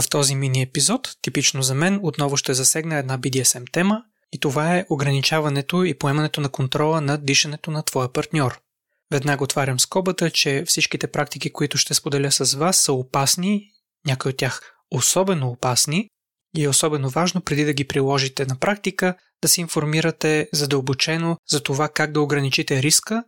В 0.00 0.08
този 0.08 0.34
мини 0.34 0.62
епизод, 0.62 1.16
типично 1.22 1.62
за 1.62 1.74
мен, 1.74 2.00
отново 2.02 2.36
ще 2.36 2.54
засегна 2.54 2.98
една 2.98 3.18
BDSM 3.18 3.72
тема 3.72 4.02
и 4.32 4.40
това 4.40 4.76
е 4.76 4.86
ограничаването 4.90 5.84
и 5.84 5.98
поемането 5.98 6.40
на 6.40 6.48
контрола 6.48 7.00
над 7.00 7.24
дишането 7.24 7.70
на 7.70 7.82
твоя 7.82 8.12
партньор. 8.12 8.60
Веднага 9.12 9.44
отварям 9.44 9.80
скобата, 9.80 10.30
че 10.30 10.64
всичките 10.66 11.06
практики, 11.06 11.52
които 11.52 11.78
ще 11.78 11.94
споделя 11.94 12.32
с 12.32 12.54
вас, 12.54 12.76
са 12.76 12.92
опасни, 12.92 13.70
някои 14.06 14.30
от 14.30 14.36
тях 14.36 14.74
особено 14.90 15.48
опасни 15.48 16.08
и 16.56 16.64
е 16.64 16.68
особено 16.68 17.10
важно 17.10 17.40
преди 17.40 17.64
да 17.64 17.72
ги 17.72 17.88
приложите 17.88 18.46
на 18.46 18.56
практика 18.56 19.14
да 19.42 19.48
се 19.48 19.60
информирате 19.60 20.48
задълбочено 20.52 21.36
за 21.50 21.62
това 21.62 21.88
как 21.88 22.12
да 22.12 22.20
ограничите 22.20 22.82
риска. 22.82 23.24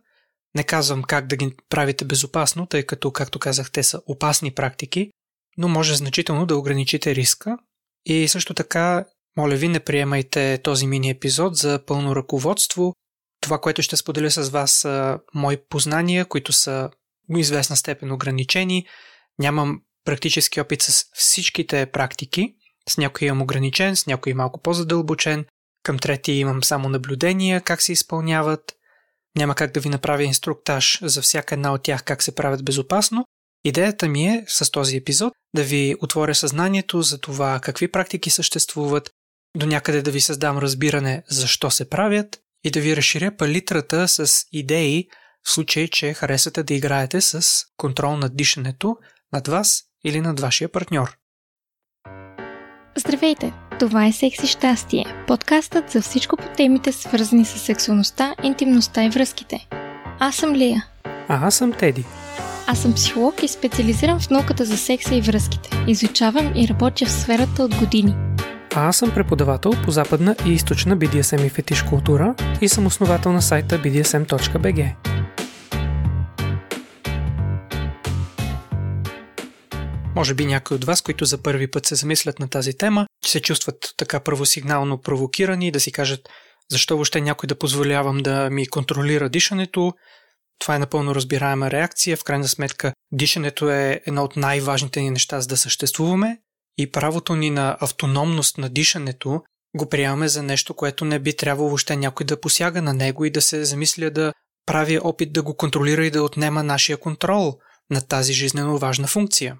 Не 0.55 0.63
казвам 0.63 1.03
как 1.03 1.27
да 1.27 1.35
ги 1.35 1.51
правите 1.69 2.05
безопасно, 2.05 2.65
тъй 2.65 2.83
като, 2.83 3.11
както 3.11 3.39
казах, 3.39 3.71
те 3.71 3.83
са 3.83 4.01
опасни 4.07 4.51
практики, 4.51 5.11
но 5.61 5.67
може 5.67 5.95
значително 5.95 6.45
да 6.45 6.57
ограничите 6.57 7.15
риска. 7.15 7.57
И 8.05 8.27
също 8.27 8.53
така, 8.53 9.05
моля 9.37 9.55
ви, 9.55 9.67
не 9.67 9.79
приемайте 9.79 10.59
този 10.63 10.87
мини 10.87 11.09
епизод 11.09 11.55
за 11.55 11.79
пълно 11.85 12.15
ръководство. 12.15 12.93
Това, 13.41 13.59
което 13.59 13.81
ще 13.81 13.97
споделя 13.97 14.31
с 14.31 14.49
вас 14.49 14.71
са 14.71 15.19
мои 15.33 15.57
познания, 15.69 16.25
които 16.25 16.53
са 16.53 16.89
в 17.29 17.39
известна 17.39 17.75
степен 17.75 18.11
ограничени. 18.11 18.87
Нямам 19.39 19.81
практически 20.05 20.61
опит 20.61 20.81
с 20.81 21.05
всичките 21.13 21.85
практики. 21.85 22.55
С 22.89 22.97
някои 22.97 23.27
имам 23.27 23.41
ограничен, 23.41 23.95
с 23.95 24.07
някои 24.07 24.33
малко 24.33 24.61
по-задълбочен. 24.61 25.45
Към 25.83 25.99
трети 25.99 26.31
имам 26.31 26.63
само 26.63 26.89
наблюдения 26.89 27.61
как 27.61 27.81
се 27.81 27.91
изпълняват. 27.91 28.73
Няма 29.37 29.55
как 29.55 29.71
да 29.71 29.79
ви 29.79 29.89
направя 29.89 30.23
инструктаж 30.23 30.99
за 31.01 31.21
всяка 31.21 31.55
една 31.55 31.73
от 31.73 31.83
тях 31.83 32.03
как 32.03 32.23
се 32.23 32.35
правят 32.35 32.65
безопасно. 32.65 33.25
Идеята 33.63 34.07
ми 34.07 34.27
е 34.27 34.43
с 34.47 34.71
този 34.71 34.97
епизод 34.97 35.33
да 35.55 35.63
ви 35.63 35.95
отворя 36.01 36.35
съзнанието 36.35 37.01
за 37.01 37.17
това 37.17 37.59
какви 37.59 37.91
практики 37.91 38.29
съществуват, 38.29 39.09
до 39.57 39.65
някъде 39.65 40.01
да 40.01 40.11
ви 40.11 40.21
създам 40.21 40.57
разбиране 40.57 41.23
защо 41.29 41.71
се 41.71 41.89
правят 41.89 42.39
и 42.63 42.71
да 42.71 42.81
ви 42.81 42.95
разширя 42.95 43.37
палитрата 43.37 44.07
с 44.07 44.45
идеи 44.51 45.07
в 45.43 45.51
случай, 45.51 45.87
че 45.87 46.13
харесате 46.13 46.63
да 46.63 46.73
играете 46.73 47.21
с 47.21 47.65
контрол 47.77 48.17
над 48.17 48.35
дишането 48.35 48.97
над 49.33 49.47
вас 49.47 49.83
или 50.05 50.21
над 50.21 50.39
вашия 50.39 50.69
партньор. 50.69 51.17
Здравейте! 52.97 53.53
Това 53.79 54.05
е 54.05 54.11
Секси 54.11 54.47
Щастие, 54.47 55.05
подкастът 55.27 55.91
за 55.91 56.01
всичко 56.01 56.37
по 56.37 56.43
темите 56.57 56.91
свързани 56.91 57.45
с 57.45 57.59
сексуалността, 57.59 58.35
интимността 58.43 59.03
и 59.03 59.09
връзките. 59.09 59.67
Аз 60.19 60.35
съм 60.35 60.55
Лия. 60.55 60.87
А 61.03 61.47
аз 61.47 61.55
съм 61.55 61.73
Теди. 61.73 62.05
Аз 62.67 62.81
съм 62.81 62.93
психолог 62.93 63.43
и 63.43 63.47
специализирам 63.47 64.19
в 64.19 64.29
науката 64.29 64.65
за 64.65 64.77
секса 64.77 65.15
и 65.15 65.21
връзките. 65.21 65.69
Изучавам 65.87 66.53
и 66.55 66.67
работя 66.67 67.05
в 67.05 67.11
сферата 67.11 67.63
от 67.63 67.75
години. 67.75 68.15
А 68.75 68.87
аз 68.87 68.97
съм 68.97 69.11
преподавател 69.11 69.71
по 69.85 69.91
западна 69.91 70.35
и 70.45 70.49
източна 70.49 70.97
BDSM 70.97 71.45
и 71.45 71.49
фетиш 71.49 71.83
култура 71.83 72.35
и 72.61 72.69
съм 72.69 72.85
основател 72.85 73.31
на 73.31 73.41
сайта 73.41 73.79
bdsm.bg. 73.79 74.95
Може 80.15 80.33
би 80.33 80.45
някои 80.45 80.75
от 80.75 80.85
вас, 80.85 81.01
които 81.01 81.25
за 81.25 81.43
първи 81.43 81.71
път 81.71 81.85
се 81.85 81.95
замислят 81.95 82.39
на 82.39 82.47
тази 82.47 82.77
тема, 82.77 83.07
че 83.23 83.31
се 83.31 83.41
чувстват 83.41 83.93
така 83.97 84.19
първосигнално 84.19 85.01
провокирани 85.01 85.67
и 85.67 85.71
да 85.71 85.79
си 85.79 85.91
кажат 85.91 86.29
защо 86.71 86.95
въобще 86.95 87.21
някой 87.21 87.47
да 87.47 87.55
позволявам 87.55 88.17
да 88.17 88.49
ми 88.49 88.67
контролира 88.67 89.29
дишането. 89.29 89.93
Това 90.61 90.75
е 90.75 90.79
напълно 90.79 91.15
разбираема 91.15 91.71
реакция. 91.71 92.17
В 92.17 92.23
крайна 92.23 92.47
сметка, 92.47 92.93
дишането 93.11 93.69
е 93.69 94.01
едно 94.05 94.23
от 94.23 94.35
най-важните 94.35 95.01
ни 95.01 95.09
неща 95.09 95.41
за 95.41 95.47
да 95.47 95.57
съществуваме 95.57 96.37
и 96.77 96.91
правото 96.91 97.35
ни 97.35 97.49
на 97.49 97.77
автономност 97.79 98.57
на 98.57 98.69
дишането 98.69 99.41
го 99.77 99.89
приемаме 99.89 100.27
за 100.27 100.43
нещо, 100.43 100.73
което 100.73 101.05
не 101.05 101.19
би 101.19 101.35
трябвало 101.35 101.69
въобще 101.69 101.95
някой 101.95 102.25
да 102.25 102.41
посяга 102.41 102.81
на 102.81 102.93
него 102.93 103.25
и 103.25 103.29
да 103.29 103.41
се 103.41 103.65
замисля 103.65 104.09
да 104.09 104.33
прави 104.65 104.99
опит 104.99 105.33
да 105.33 105.43
го 105.43 105.57
контролира 105.57 106.05
и 106.05 106.11
да 106.11 106.23
отнема 106.23 106.63
нашия 106.63 106.97
контрол 106.97 107.57
на 107.89 108.01
тази 108.01 108.33
жизненно 108.33 108.77
важна 108.77 109.07
функция. 109.07 109.57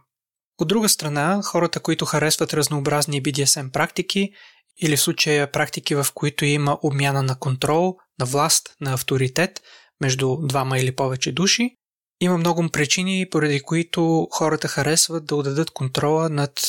От 0.57 0.67
друга 0.67 0.89
страна, 0.89 1.41
хората, 1.43 1.79
които 1.79 2.05
харесват 2.05 2.53
разнообразни 2.53 3.23
BDSM 3.23 3.71
практики 3.71 4.29
или 4.81 4.97
в 4.97 5.01
случая 5.01 5.51
практики, 5.51 5.95
в 5.95 6.07
които 6.13 6.45
има 6.45 6.77
обмяна 6.83 7.23
на 7.23 7.39
контрол, 7.39 7.97
на 8.19 8.25
власт, 8.25 8.75
на 8.81 8.93
авторитет 8.93 9.61
между 10.01 10.37
двама 10.37 10.79
или 10.79 10.95
повече 10.95 11.31
души, 11.31 11.75
има 12.21 12.37
много 12.37 12.69
причини, 12.69 13.27
поради 13.31 13.59
които 13.59 14.27
хората 14.31 14.67
харесват 14.67 15.25
да 15.25 15.35
отдадат 15.35 15.71
контрола 15.71 16.29
над 16.29 16.59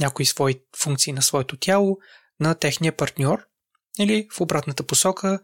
някои 0.00 0.26
свои 0.26 0.54
функции 0.76 1.12
на 1.12 1.22
своето 1.22 1.56
тяло 1.56 1.98
на 2.40 2.54
техния 2.54 2.96
партньор 2.96 3.38
или 3.98 4.28
в 4.36 4.40
обратната 4.40 4.82
посока 4.82 5.40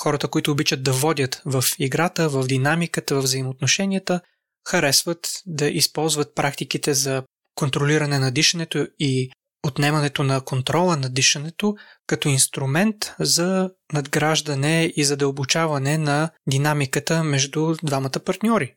хората, 0.00 0.28
които 0.28 0.50
обичат 0.50 0.82
да 0.82 0.92
водят 0.92 1.42
в 1.44 1.64
играта, 1.78 2.28
в 2.28 2.46
динамиката, 2.46 3.14
в 3.14 3.22
взаимоотношенията– 3.22 4.20
харесват 4.68 5.42
да 5.46 5.68
използват 5.68 6.34
практиките 6.34 6.94
за 6.94 7.22
контролиране 7.54 8.18
на 8.18 8.30
дишането 8.30 8.88
и 8.98 9.30
отнемането 9.64 10.22
на 10.22 10.40
контрола 10.40 10.96
на 10.96 11.08
дишането 11.08 11.76
като 12.06 12.28
инструмент 12.28 12.96
за 13.20 13.70
надграждане 13.92 14.92
и 14.96 15.04
задълбочаване 15.04 15.98
на 15.98 16.30
динамиката 16.48 17.24
между 17.24 17.74
двамата 17.82 18.10
партньори. 18.10 18.74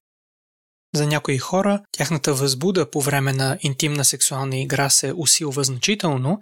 За 0.96 1.08
някои 1.08 1.38
хора 1.38 1.82
тяхната 1.92 2.34
възбуда 2.34 2.92
по 2.92 3.02
време 3.02 3.34
на 3.34 3.58
интимна 3.62 4.06
сексуална 4.06 4.58
игра 4.58 4.90
се 4.90 5.14
усилва 5.18 5.64
значително 5.64 6.40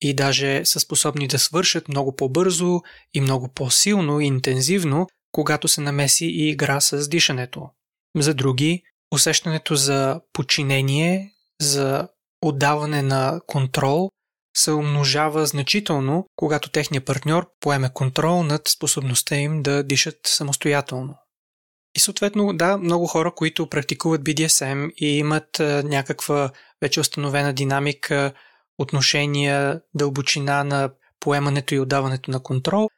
и 0.00 0.14
даже 0.14 0.64
са 0.64 0.80
способни 0.80 1.28
да 1.28 1.38
свършат 1.38 1.88
много 1.88 2.16
по-бързо 2.16 2.80
и 3.14 3.20
много 3.20 3.48
по-силно 3.54 4.20
и 4.20 4.26
интензивно, 4.26 5.06
когато 5.32 5.68
се 5.68 5.80
намеси 5.80 6.26
и 6.26 6.48
игра 6.50 6.80
с 6.80 7.08
дишането. 7.08 7.70
За 8.16 8.34
други, 8.34 8.82
усещането 9.12 9.74
за 9.74 10.20
подчинение, 10.32 11.32
за 11.60 12.08
отдаване 12.42 13.02
на 13.02 13.40
контрол 13.46 14.10
се 14.56 14.72
умножава 14.72 15.46
значително, 15.46 16.26
когато 16.36 16.70
техният 16.70 17.04
партньор 17.04 17.50
поеме 17.60 17.90
контрол 17.94 18.42
над 18.42 18.68
способността 18.68 19.36
им 19.36 19.62
да 19.62 19.82
дишат 19.82 20.16
самостоятелно. 20.26 21.14
И 21.94 22.00
съответно, 22.00 22.52
да, 22.52 22.78
много 22.78 23.06
хора, 23.06 23.34
които 23.34 23.68
практикуват 23.68 24.22
BDSM 24.22 24.92
и 24.96 25.18
имат 25.18 25.48
някаква 25.84 26.50
вече 26.82 27.00
установена 27.00 27.52
динамика, 27.52 28.32
отношения, 28.78 29.80
дълбочина 29.94 30.64
на 30.64 30.90
поемането 31.20 31.74
и 31.74 31.80
отдаването 31.80 32.30
на 32.30 32.42
контрол, 32.42 32.88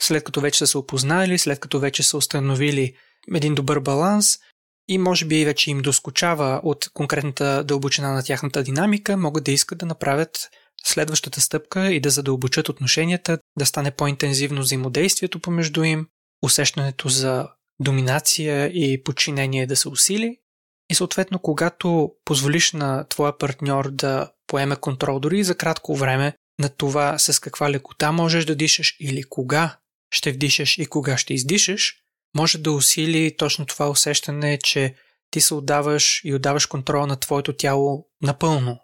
след 0.00 0.24
като 0.24 0.40
вече 0.40 0.58
са 0.58 0.66
се 0.66 0.78
опознали, 0.78 1.38
след 1.38 1.60
като 1.60 1.80
вече 1.80 2.02
са 2.02 2.16
установили 2.16 2.94
един 3.34 3.54
добър 3.54 3.80
баланс– 3.80 4.38
и 4.88 4.98
може 4.98 5.24
би 5.24 5.44
вече 5.44 5.70
им 5.70 5.82
доскочава 5.82 6.60
от 6.64 6.88
конкретната 6.94 7.64
дълбочина 7.64 8.12
на 8.12 8.22
тяхната 8.22 8.62
динамика, 8.62 9.16
могат 9.16 9.44
да 9.44 9.52
искат 9.52 9.78
да 9.78 9.86
направят 9.86 10.50
следващата 10.84 11.40
стъпка 11.40 11.92
и 11.92 12.00
да 12.00 12.10
задълбочат 12.10 12.68
отношенията, 12.68 13.38
да 13.58 13.66
стане 13.66 13.90
по-интензивно 13.90 14.60
взаимодействието 14.60 15.40
помежду 15.40 15.82
им, 15.82 16.06
усещането 16.42 17.08
за 17.08 17.48
доминация 17.80 18.66
и 18.66 19.02
подчинение 19.02 19.66
да 19.66 19.76
се 19.76 19.88
усили. 19.88 20.36
И 20.90 20.94
съответно, 20.94 21.38
когато 21.38 22.10
позволиш 22.24 22.72
на 22.72 23.04
твоя 23.08 23.38
партньор 23.38 23.90
да 23.90 24.30
поеме 24.46 24.76
контрол 24.76 25.20
дори 25.20 25.44
за 25.44 25.54
кратко 25.54 25.96
време 25.96 26.34
на 26.60 26.68
това 26.68 27.18
с 27.18 27.40
каква 27.40 27.70
лекота 27.70 28.12
можеш 28.12 28.44
да 28.44 28.56
дишаш 28.56 28.96
или 29.00 29.22
кога 29.22 29.78
ще 30.10 30.32
вдишаш 30.32 30.78
и 30.78 30.86
кога 30.86 31.16
ще 31.16 31.34
издишаш, 31.34 31.99
може 32.36 32.58
да 32.58 32.72
усили 32.72 33.36
точно 33.36 33.66
това 33.66 33.90
усещане, 33.90 34.58
че 34.58 34.94
ти 35.30 35.40
се 35.40 35.54
отдаваш 35.54 36.20
и 36.24 36.34
отдаваш 36.34 36.66
контрола 36.66 37.06
на 37.06 37.16
твоето 37.16 37.52
тяло 37.52 38.06
напълно. 38.22 38.78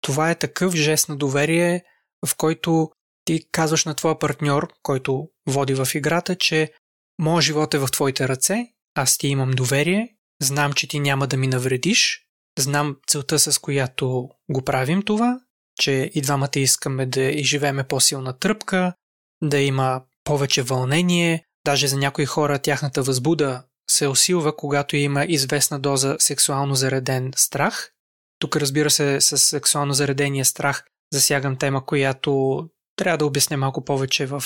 Това 0.00 0.30
е 0.30 0.38
такъв 0.38 0.74
жест 0.74 1.08
на 1.08 1.16
доверие, 1.16 1.82
в 2.26 2.36
който 2.36 2.90
ти 3.24 3.40
казваш 3.52 3.84
на 3.84 3.94
твоя 3.94 4.18
партньор, 4.18 4.68
който 4.82 5.28
води 5.46 5.74
в 5.74 5.88
играта, 5.94 6.36
че 6.36 6.72
моят 7.18 7.44
живот 7.44 7.74
е 7.74 7.78
в 7.78 7.88
твоите 7.92 8.28
ръце, 8.28 8.66
аз 8.94 9.18
ти 9.18 9.28
имам 9.28 9.50
доверие, 9.50 10.08
знам, 10.42 10.72
че 10.72 10.88
ти 10.88 11.00
няма 11.00 11.26
да 11.26 11.36
ми 11.36 11.46
навредиш, 11.46 12.26
знам 12.58 12.96
целта 13.06 13.38
с 13.38 13.58
която 13.58 14.28
го 14.50 14.64
правим 14.64 15.02
това, 15.02 15.40
че 15.80 16.10
и 16.14 16.20
двамата 16.20 16.50
искаме 16.56 17.06
да 17.06 17.22
изживеме 17.22 17.84
по-силна 17.84 18.38
тръпка, 18.38 18.94
да 19.42 19.60
има 19.60 20.02
повече 20.24 20.62
вълнение, 20.62 21.44
Даже 21.64 21.88
за 21.88 21.96
някои 21.96 22.26
хора 22.26 22.58
тяхната 22.58 23.02
възбуда 23.02 23.64
се 23.90 24.08
усилва, 24.08 24.56
когато 24.56 24.96
има 24.96 25.24
известна 25.24 25.80
доза 25.80 26.16
сексуално 26.18 26.74
зареден 26.74 27.32
страх. 27.36 27.90
Тук, 28.38 28.56
разбира 28.56 28.90
се, 28.90 29.20
с 29.20 29.38
сексуално 29.38 29.94
заредения 29.94 30.44
страх 30.44 30.84
засягам 31.12 31.58
тема, 31.58 31.86
която 31.86 32.62
трябва 32.96 33.18
да 33.18 33.26
обясня 33.26 33.56
малко 33.56 33.84
повече 33.84 34.26
в 34.26 34.44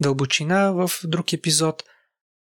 дълбочина 0.00 0.72
в 0.72 0.90
друг 1.04 1.32
епизод. 1.32 1.82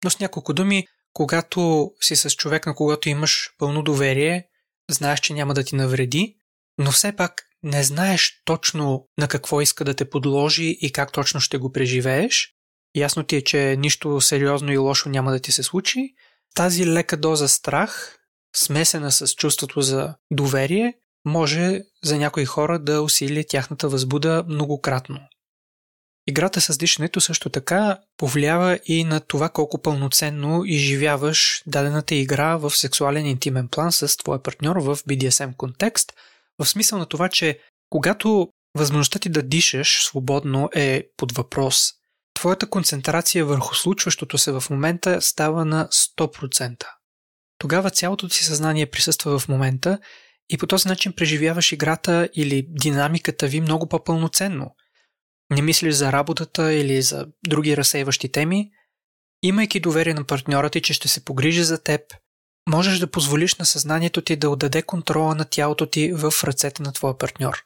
Но 0.03 0.09
с 0.09 0.19
няколко 0.19 0.53
думи, 0.53 0.87
когато 1.13 1.91
си 2.01 2.15
с 2.15 2.29
човек, 2.29 2.65
на 2.65 2.75
когото 2.75 3.09
имаш 3.09 3.49
пълно 3.57 3.83
доверие, 3.83 4.47
знаеш, 4.91 5.19
че 5.19 5.33
няма 5.33 5.53
да 5.53 5.63
ти 5.63 5.75
навреди, 5.75 6.35
но 6.77 6.91
все 6.91 7.15
пак 7.15 7.43
не 7.63 7.83
знаеш 7.83 8.41
точно 8.45 9.07
на 9.17 9.27
какво 9.27 9.61
иска 9.61 9.85
да 9.85 9.93
те 9.93 10.09
подложи 10.09 10.77
и 10.81 10.91
как 10.91 11.11
точно 11.11 11.39
ще 11.39 11.57
го 11.57 11.71
преживееш. 11.71 12.56
Ясно 12.97 13.23
ти 13.23 13.35
е, 13.35 13.41
че 13.41 13.75
нищо 13.79 14.21
сериозно 14.21 14.71
и 14.71 14.77
лошо 14.77 15.09
няма 15.09 15.31
да 15.31 15.39
ти 15.39 15.51
се 15.51 15.63
случи. 15.63 16.13
Тази 16.55 16.87
лека 16.87 17.17
доза 17.17 17.47
страх, 17.47 18.17
смесена 18.55 19.11
с 19.11 19.35
чувството 19.35 19.81
за 19.81 20.15
доверие, 20.31 20.93
може 21.25 21.81
за 22.03 22.17
някои 22.17 22.45
хора 22.45 22.79
да 22.79 23.01
усили 23.01 23.45
тяхната 23.47 23.89
възбуда 23.89 24.43
многократно. 24.47 25.19
Играта 26.27 26.61
с 26.61 26.77
дишането 26.77 27.21
също 27.21 27.49
така 27.49 27.99
повлиява 28.17 28.79
и 28.85 29.03
на 29.03 29.19
това 29.19 29.49
колко 29.49 29.81
пълноценно 29.81 30.63
изживяваш 30.65 31.63
дадената 31.67 32.15
игра 32.15 32.57
в 32.57 32.71
сексуален 32.71 33.25
интимен 33.25 33.67
план 33.67 33.91
с 33.91 34.17
твоя 34.17 34.43
партньор 34.43 34.75
в 34.75 34.95
BDSM 34.95 35.55
контекст, 35.55 36.13
в 36.59 36.65
смисъл 36.65 36.99
на 36.99 37.05
това, 37.05 37.29
че 37.29 37.59
когато 37.89 38.49
възможността 38.75 39.19
ти 39.19 39.29
да 39.29 39.41
дишаш 39.41 40.03
свободно 40.03 40.69
е 40.75 41.03
под 41.17 41.31
въпрос, 41.31 41.96
твоята 42.37 42.69
концентрация 42.69 43.45
върху 43.45 43.75
случващото 43.75 44.37
се 44.37 44.51
в 44.51 44.63
момента 44.69 45.21
става 45.21 45.65
на 45.65 45.87
100%. 45.87 46.83
Тогава 47.57 47.89
цялото 47.89 48.29
ти 48.29 48.43
съзнание 48.43 48.85
присъства 48.85 49.39
в 49.39 49.47
момента 49.47 49.99
и 50.49 50.57
по 50.57 50.67
този 50.67 50.87
начин 50.87 51.13
преживяваш 51.13 51.71
играта 51.71 52.29
или 52.33 52.65
динамиката 52.69 53.47
ви 53.47 53.61
много 53.61 53.89
по-пълноценно– 53.89 54.75
не 55.49 55.61
мислиш 55.61 55.93
за 55.93 56.11
работата 56.11 56.73
или 56.73 57.01
за 57.01 57.27
други 57.47 57.77
разсейващи 57.77 58.31
теми, 58.31 58.71
имайки 59.43 59.79
доверие 59.79 60.13
на 60.13 60.23
партньора 60.23 60.69
ти, 60.69 60.81
че 60.81 60.93
ще 60.93 61.07
се 61.07 61.25
погрижи 61.25 61.63
за 61.63 61.83
теб, 61.83 62.01
можеш 62.69 62.99
да 62.99 63.11
позволиш 63.11 63.55
на 63.55 63.65
съзнанието 63.65 64.21
ти 64.21 64.35
да 64.35 64.49
отдаде 64.49 64.81
контрола 64.81 65.35
на 65.35 65.45
тялото 65.45 65.89
ти 65.89 66.13
в 66.13 66.33
ръцете 66.43 66.83
на 66.83 66.93
твоя 66.93 67.17
партньор. 67.17 67.63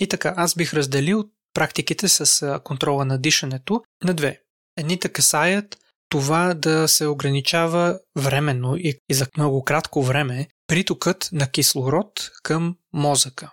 И 0.00 0.08
така, 0.08 0.34
аз 0.36 0.54
бих 0.54 0.74
разделил 0.74 1.24
практиките 1.58 2.08
с 2.08 2.60
контрола 2.64 3.04
на 3.04 3.18
дишането 3.18 3.82
на 4.04 4.14
две. 4.14 4.40
Едните 4.76 5.08
касаят 5.08 5.78
това 6.08 6.54
да 6.54 6.88
се 6.88 7.06
ограничава 7.06 7.98
временно 8.16 8.76
и 8.76 9.00
за 9.10 9.26
много 9.36 9.64
кратко 9.64 10.02
време 10.02 10.48
притокът 10.66 11.28
на 11.32 11.50
кислород 11.50 12.30
към 12.42 12.76
мозъка. 12.92 13.50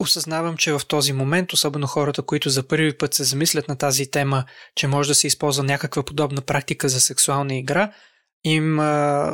Осъзнавам, 0.00 0.56
че 0.56 0.72
в 0.72 0.80
този 0.88 1.12
момент, 1.12 1.52
особено 1.52 1.86
хората, 1.86 2.22
които 2.22 2.50
за 2.50 2.68
първи 2.68 2.98
път 2.98 3.14
се 3.14 3.24
замислят 3.24 3.68
на 3.68 3.78
тази 3.78 4.10
тема, 4.10 4.44
че 4.74 4.86
може 4.86 5.08
да 5.08 5.14
се 5.14 5.26
използва 5.26 5.64
някаква 5.64 6.02
подобна 6.02 6.40
практика 6.40 6.88
за 6.88 7.00
сексуална 7.00 7.54
игра, 7.54 7.92
им 8.44 8.76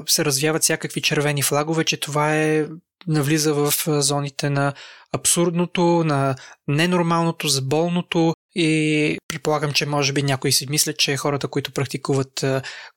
се 0.08 0.24
развяват 0.24 0.62
всякакви 0.62 1.02
червени 1.02 1.42
флагове, 1.42 1.84
че 1.84 2.00
това 2.00 2.36
е 2.36 2.66
навлиза 3.06 3.54
в 3.54 3.72
зоните 3.86 4.50
на 4.50 4.72
абсурдното, 5.12 6.04
на 6.04 6.36
ненормалното, 6.68 7.48
заболното 7.48 8.34
и 8.54 9.18
предполагам, 9.28 9.72
че 9.72 9.86
може 9.86 10.12
би 10.12 10.22
някои 10.22 10.52
си 10.52 10.66
мислят, 10.70 10.98
че 10.98 11.16
хората, 11.16 11.48
които 11.48 11.72
практикуват 11.72 12.44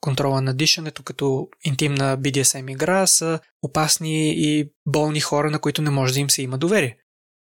контрола 0.01 0.42
на 0.42 0.54
дишането 0.54 1.04
като 1.04 1.48
интимна 1.63 2.18
BDSM 2.18 2.71
игра 2.71 3.07
са 3.07 3.39
опасни 3.62 4.30
и 4.30 4.71
болни 4.86 5.19
хора, 5.19 5.51
на 5.51 5.59
които 5.59 5.81
не 5.81 5.89
може 5.89 6.13
да 6.13 6.19
им 6.19 6.30
се 6.30 6.42
има 6.42 6.57
доверие. 6.57 6.98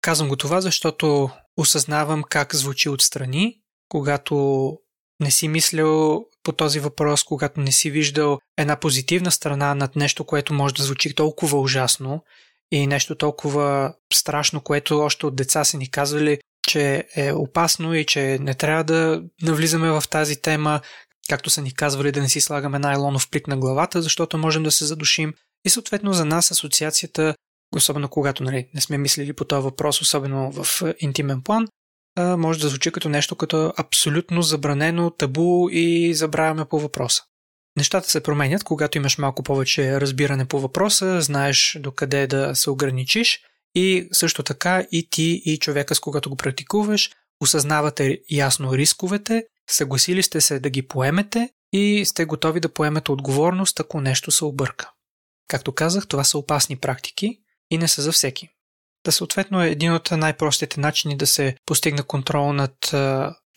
Казвам 0.02 0.30
го 0.30 0.36
това, 0.36 0.62
защото 0.62 1.30
осъзнавам 1.58 2.24
как 2.30 2.56
звучи 2.56 2.90
отстрани, 2.90 3.56
когато 3.90 4.78
не 5.20 5.32
си 5.32 5.48
мислял 5.48 6.26
по 6.44 6.52
този 6.52 6.80
въпрос, 6.80 7.24
когато 7.24 7.60
не 7.60 7.72
си 7.72 7.92
виждал 7.92 8.40
една 8.58 8.76
позитивна 8.76 9.32
страна 9.32 9.76
над 9.76 9.96
нещо, 9.96 10.24
което 10.24 10.54
може 10.54 10.74
да 10.74 10.84
звучи 10.84 11.16
толкова 11.16 11.60
ужасно 11.60 12.24
и 12.72 12.88
нещо 12.88 13.16
толкова 13.16 13.94
страшно, 14.14 14.62
което 14.62 15.00
още 15.00 15.26
от 15.26 15.36
деца 15.36 15.64
са 15.64 15.78
ни 15.78 15.92
казвали, 15.92 16.40
че 16.68 17.08
е 17.16 17.34
опасно 17.34 17.96
и 17.96 18.06
че 18.06 18.38
не 18.42 18.54
трябва 18.54 18.84
да 18.84 19.24
навлизаме 19.42 19.92
в 19.92 20.04
тази 20.10 20.42
тема, 20.42 20.82
както 21.30 21.50
са 21.50 21.62
ни 21.62 21.74
казвали 21.74 22.12
да 22.12 22.22
не 22.22 22.30
си 22.30 22.42
слагаме 22.42 22.80
найлонов 22.80 23.30
плик 23.30 23.48
на 23.48 23.58
главата, 23.58 24.02
защото 24.02 24.38
можем 24.38 24.64
да 24.64 24.72
се 24.72 24.86
задушим. 24.86 25.34
И 25.66 25.70
съответно 25.70 26.14
за 26.14 26.26
нас 26.26 26.52
асоциацията 26.52 27.36
особено 27.76 28.10
когато 28.10 28.44
нали, 28.44 28.68
не 28.74 28.82
сме 28.82 28.98
мислили 28.98 29.34
по 29.34 29.46
този 29.46 29.64
въпрос, 29.64 30.02
особено 30.02 30.52
в 30.52 30.82
е, 30.82 30.96
интимен 31.00 31.42
план, 31.42 31.68
може 32.20 32.60
да 32.60 32.70
звучи 32.70 32.92
като 32.92 33.10
нещо 33.10 33.36
като 33.36 33.74
абсолютно 33.78 34.42
забранено, 34.42 35.10
табу 35.10 35.70
и 35.70 36.14
забравяме 36.14 36.66
по 36.66 36.80
въпроса. 36.80 37.24
Нещата 37.78 38.10
се 38.10 38.24
променят, 38.24 38.64
когато 38.64 38.98
имаш 38.98 39.18
малко 39.18 39.44
повече 39.44 40.02
разбиране 40.02 40.46
по 40.46 40.60
въпроса, 40.60 41.22
знаеш 41.22 41.78
докъде 41.80 42.28
да 42.28 42.56
се 42.56 42.70
ограничиш 42.70 43.40
и 43.76 44.08
също 44.12 44.44
така 44.44 44.84
и 44.92 45.10
ти 45.10 45.42
и 45.46 45.58
човека 45.58 45.96
с 45.96 46.00
когато 46.00 46.30
го 46.30 46.36
практикуваш 46.36 47.12
осъзнавате 47.42 48.22
ясно 48.30 48.78
рисковете, 48.78 49.46
съгласили 49.70 50.24
сте 50.24 50.42
се 50.42 50.60
да 50.60 50.70
ги 50.70 50.88
поемете 50.88 51.50
и 51.74 52.04
сте 52.06 52.26
готови 52.26 52.60
да 52.60 52.74
поемете 52.74 53.12
отговорност, 53.12 53.80
ако 53.80 54.02
нещо 54.02 54.32
се 54.32 54.46
обърка. 54.46 54.92
Както 55.48 55.72
казах, 55.72 56.08
това 56.08 56.24
са 56.24 56.38
опасни 56.38 56.76
практики, 56.76 57.40
и 57.72 57.78
не 57.78 57.88
са 57.88 58.02
за 58.02 58.12
всеки. 58.12 58.50
Да 59.06 59.12
съответно 59.12 59.64
е 59.64 59.70
един 59.70 59.94
от 59.94 60.12
най-простите 60.12 60.80
начини 60.80 61.18
да 61.18 61.28
се 61.28 61.56
постигне 61.66 62.04
контрол 62.04 62.54
над 62.54 62.96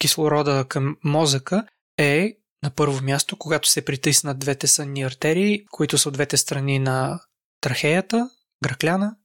кислорода 0.00 0.64
към 0.68 0.96
мозъка 1.04 1.66
е 1.98 2.32
на 2.62 2.70
първо 2.70 3.02
място, 3.02 3.36
когато 3.36 3.68
се 3.68 3.84
притиснат 3.84 4.38
двете 4.38 4.66
сънни 4.66 5.02
артерии, 5.02 5.64
които 5.70 5.98
са 5.98 6.08
от 6.08 6.14
двете 6.14 6.36
страни 6.36 6.78
на 6.78 7.20
трахеята, 7.60 8.30
гръкляна. 8.64 9.16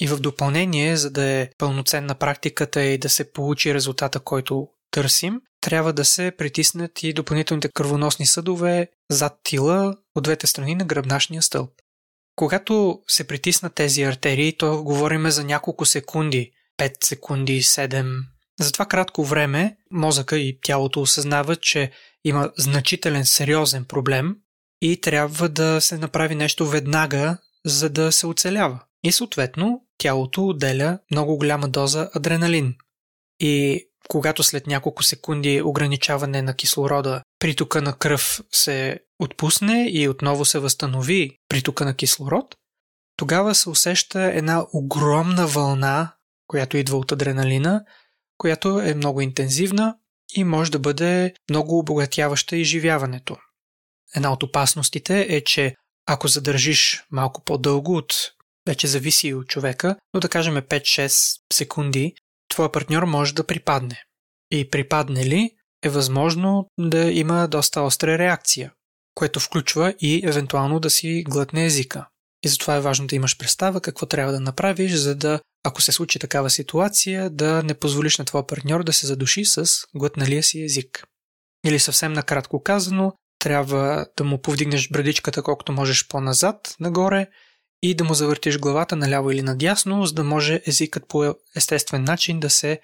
И 0.00 0.06
в 0.06 0.20
допълнение, 0.20 0.96
за 0.96 1.10
да 1.10 1.24
е 1.24 1.48
пълноценна 1.58 2.14
практиката 2.14 2.82
и 2.82 2.98
да 2.98 3.08
се 3.08 3.32
получи 3.32 3.74
резултата, 3.74 4.20
който 4.20 4.68
търсим, 4.90 5.40
трябва 5.60 5.92
да 5.92 6.04
се 6.04 6.32
притиснат 6.38 7.02
и 7.02 7.12
допълнителните 7.12 7.68
кръвоносни 7.68 8.26
съдове 8.26 8.88
зад 9.10 9.38
тила 9.42 9.96
от 10.14 10.24
двете 10.24 10.46
страни 10.46 10.74
на 10.74 10.84
гръбначния 10.84 11.42
стълб. 11.42 11.70
Когато 12.36 13.00
се 13.08 13.26
притиснат 13.26 13.74
тези 13.74 14.02
артерии, 14.02 14.56
то 14.56 14.82
говориме 14.82 15.30
за 15.30 15.44
няколко 15.44 15.86
секунди, 15.86 16.52
5 16.78 17.04
секунди, 17.04 17.62
7. 17.62 18.18
За 18.60 18.72
това 18.72 18.86
кратко 18.86 19.24
време 19.24 19.76
мозъка 19.90 20.38
и 20.38 20.58
тялото 20.62 21.00
осъзнават, 21.00 21.62
че 21.62 21.90
има 22.24 22.52
значителен, 22.58 23.26
сериозен 23.26 23.84
проблем 23.84 24.36
и 24.80 25.00
трябва 25.00 25.48
да 25.48 25.80
се 25.80 25.98
направи 25.98 26.34
нещо 26.34 26.66
веднага, 26.66 27.38
за 27.64 27.90
да 27.90 28.12
се 28.12 28.26
оцелява. 28.26 28.80
И 29.04 29.12
съответно, 29.12 29.82
тялото 29.98 30.46
отделя 30.46 30.98
много 31.10 31.36
голяма 31.36 31.68
доза 31.68 32.10
адреналин. 32.14 32.74
И 33.40 33.84
когато 34.08 34.42
след 34.42 34.66
няколко 34.66 35.02
секунди 35.02 35.62
ограничаване 35.62 36.42
на 36.42 36.54
кислорода 36.54 37.22
притока 37.38 37.82
на 37.82 37.92
кръв 37.92 38.40
се 38.52 39.00
отпусне 39.18 39.88
и 39.90 40.08
отново 40.08 40.44
се 40.44 40.58
възстанови 40.58 41.38
притока 41.48 41.84
на 41.84 41.94
кислород, 41.94 42.54
тогава 43.16 43.54
се 43.54 43.70
усеща 43.70 44.20
една 44.20 44.66
огромна 44.72 45.46
вълна, 45.46 46.12
която 46.46 46.76
идва 46.76 46.96
от 46.96 47.12
адреналина, 47.12 47.84
която 48.38 48.80
е 48.80 48.94
много 48.94 49.20
интензивна 49.20 49.96
и 50.34 50.44
може 50.44 50.70
да 50.70 50.78
бъде 50.78 51.34
много 51.50 51.78
обогатяваща 51.78 52.56
изживяването. 52.56 53.36
Една 54.14 54.32
от 54.32 54.42
опасностите 54.42 55.26
е, 55.28 55.44
че 55.44 55.74
ако 56.06 56.28
задържиш 56.28 57.04
малко 57.10 57.44
по-дълго 57.44 57.96
от 57.96 58.14
вече 58.66 58.86
зависи 58.86 59.34
от 59.34 59.48
човека, 59.48 59.96
но 60.14 60.20
да 60.20 60.28
кажем 60.28 60.54
5-6 60.54 61.40
секунди, 61.52 62.14
твоя 62.48 62.72
партньор 62.72 63.02
може 63.02 63.34
да 63.34 63.46
припадне. 63.46 64.02
И 64.50 64.70
припадне 64.70 65.26
ли, 65.26 65.50
е 65.82 65.88
възможно 65.88 66.68
да 66.80 67.10
има 67.12 67.48
доста 67.48 67.80
остра 67.80 68.18
реакция, 68.18 68.72
което 69.16 69.40
включва 69.40 69.94
и 70.00 70.20
евентуално 70.24 70.80
да 70.80 70.90
си 70.90 71.24
глътне 71.28 71.64
езика. 71.64 72.06
И 72.44 72.48
затова 72.48 72.76
е 72.76 72.80
важно 72.80 73.06
да 73.06 73.16
имаш 73.16 73.38
представа 73.38 73.80
какво 73.80 74.06
трябва 74.06 74.32
да 74.32 74.40
направиш, 74.40 74.92
за 74.92 75.14
да, 75.14 75.40
ако 75.64 75.82
се 75.82 75.92
случи 75.92 76.18
такава 76.18 76.50
ситуация, 76.50 77.30
да 77.30 77.62
не 77.62 77.74
позволиш 77.74 78.18
на 78.18 78.24
твоя 78.24 78.46
партньор 78.46 78.84
да 78.84 78.92
се 78.92 79.06
задуши 79.06 79.44
с 79.44 79.66
глътналия 79.94 80.42
си 80.42 80.62
език. 80.62 81.04
Или 81.66 81.78
съвсем 81.78 82.12
накратко 82.12 82.62
казано, 82.62 83.12
трябва 83.38 84.06
да 84.16 84.24
му 84.24 84.42
повдигнеш 84.42 84.88
брадичката 84.88 85.42
колкото 85.42 85.72
можеш 85.72 86.08
по-назад, 86.08 86.74
нагоре 86.80 87.26
и 87.82 87.94
да 87.94 88.04
му 88.04 88.14
завъртиш 88.14 88.58
главата 88.58 88.96
наляво 88.96 89.30
или 89.30 89.42
надясно, 89.42 90.06
за 90.06 90.14
да 90.14 90.24
може 90.24 90.62
езикът 90.66 91.08
по 91.08 91.34
естествен 91.56 92.04
начин 92.04 92.40
да 92.40 92.50
се 92.50 92.80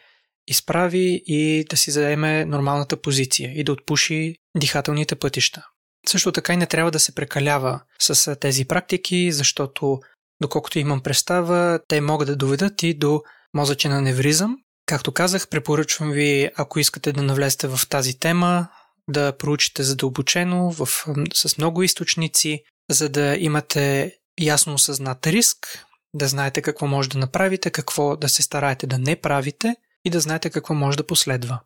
изправи 0.47 1.23
и 1.27 1.65
да 1.71 1.77
си 1.77 1.91
заеме 1.91 2.45
нормалната 2.45 2.97
позиция 2.97 3.53
и 3.55 3.65
да 3.65 3.73
отпуши 3.73 4.35
дихателните 4.57 5.15
пътища. 5.15 5.67
Също 6.07 6.33
така 6.33 6.53
и 6.53 6.57
не 6.57 6.67
трябва 6.67 6.91
да 6.91 7.01
се 7.01 7.15
прекалява 7.15 7.81
с 7.99 8.37
тези 8.37 8.65
практики, 8.65 9.33
защото, 9.33 10.01
доколкото 10.41 10.79
имам 10.79 11.01
представа, 11.01 11.81
те 11.89 12.01
могат 12.01 12.29
да 12.29 12.37
доведат 12.37 12.83
и 12.83 12.95
до 12.95 13.23
мозъчен 13.55 13.93
аневризъм. 13.93 14.57
Както 14.87 15.13
казах, 15.13 15.49
препоръчвам 15.49 16.11
ви, 16.11 16.51
ако 16.57 16.79
искате 16.79 17.13
да 17.13 17.23
навлезете 17.23 17.69
в 17.69 17.81
тази 17.89 18.19
тема, 18.19 18.69
да 19.09 19.37
проучите 19.37 19.83
задълбочено 19.83 20.71
в, 20.71 20.89
с 21.35 21.59
много 21.59 21.83
източници, 21.83 22.63
за 22.91 23.09
да 23.09 23.37
имате 23.37 24.15
ясно 24.41 24.75
осъзнат 24.75 25.27
риск 25.27 25.87
да 26.15 26.29
знаете 26.29 26.63
какво 26.63 26.87
може 26.87 27.09
да 27.09 27.19
направите, 27.19 27.71
какво 27.71 28.17
да 28.17 28.29
се 28.29 28.43
стараете 28.43 28.87
да 28.87 28.99
не 28.99 29.17
правите 29.17 29.77
и 30.05 30.11
да 30.11 30.21
знаете 30.21 30.51
какво 30.51 30.75
може 30.75 30.97
да 30.97 31.07
последва. 31.07 31.61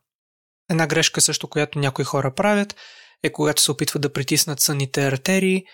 Една 0.70 0.86
грешка 0.86 1.20
също, 1.20 1.48
която 1.48 1.78
някои 1.78 2.04
хора 2.04 2.34
правят, 2.34 2.76
е 3.22 3.32
когато 3.32 3.62
се 3.62 3.70
опитват 3.70 4.02
да 4.02 4.12
притиснат 4.12 4.60
сънните 4.60 5.06
артерии, 5.06 5.64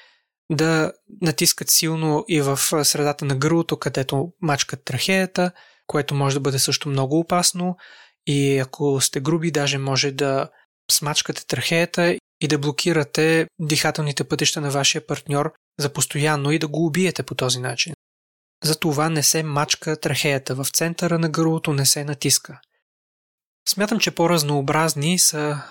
да 0.53 0.93
натискат 1.21 1.71
силно 1.71 2.25
и 2.29 2.41
в 2.41 2.59
средата 2.85 3.25
на 3.25 3.37
гърлото, 3.37 3.77
където 3.77 4.33
мачкат 4.43 4.85
трахеята, 4.85 5.53
което 5.87 6.15
може 6.15 6.35
да 6.35 6.41
бъде 6.41 6.59
също 6.59 6.89
много 6.89 7.19
опасно 7.19 7.77
и 8.27 8.59
ако 8.59 9.01
сте 9.01 9.21
груби, 9.21 9.51
даже 9.51 9.79
може 9.79 10.11
да 10.11 10.49
смачкате 10.91 11.47
трахеята 11.47 12.17
и 12.41 12.49
да 12.49 12.59
блокирате 12.59 13.47
дихателните 13.61 14.25
пътища 14.25 14.61
на 14.61 14.71
вашия 14.71 15.07
партньор 15.07 15.53
за 15.79 15.93
постоянно 15.93 16.51
и 16.51 16.59
да 16.59 16.69
го 16.69 16.87
убиете 16.87 17.23
по 17.23 17.35
този 17.35 17.59
начин. 17.59 17.95
Затова 18.65 19.09
не 19.09 19.23
се 19.23 19.43
мачка 19.43 20.01
трахеята 20.01 20.55
в 20.55 20.67
центъра 20.73 21.19
на 21.19 21.29
гърлото, 21.29 21.73
не 21.73 21.87
се 21.87 22.05
натиска. 22.05 22.61
Смятам, 23.69 23.99
че 23.99 24.11
по-разнообразни 24.11 25.19
са 25.19 25.63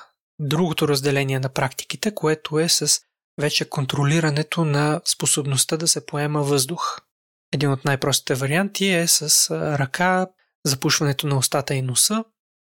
другото 0.42 0.88
разделение 0.88 1.40
на 1.40 1.50
практиките, 1.50 2.16
което 2.16 2.60
е 2.60 2.70
с 2.70 3.02
вече 3.42 3.70
контролирането 3.70 4.66
на 4.66 5.02
способността 5.06 5.78
да 5.78 5.88
се 5.88 6.06
поема 6.06 6.44
въздух. 6.44 7.00
Един 7.54 7.72
от 7.72 7.86
най-простите 7.86 8.36
варианти 8.36 8.88
е 8.88 9.08
с 9.08 9.52
ръка, 9.80 10.28
запушването 10.66 11.28
на 11.28 11.38
устата 11.38 11.76
и 11.76 11.82
носа. 11.82 12.24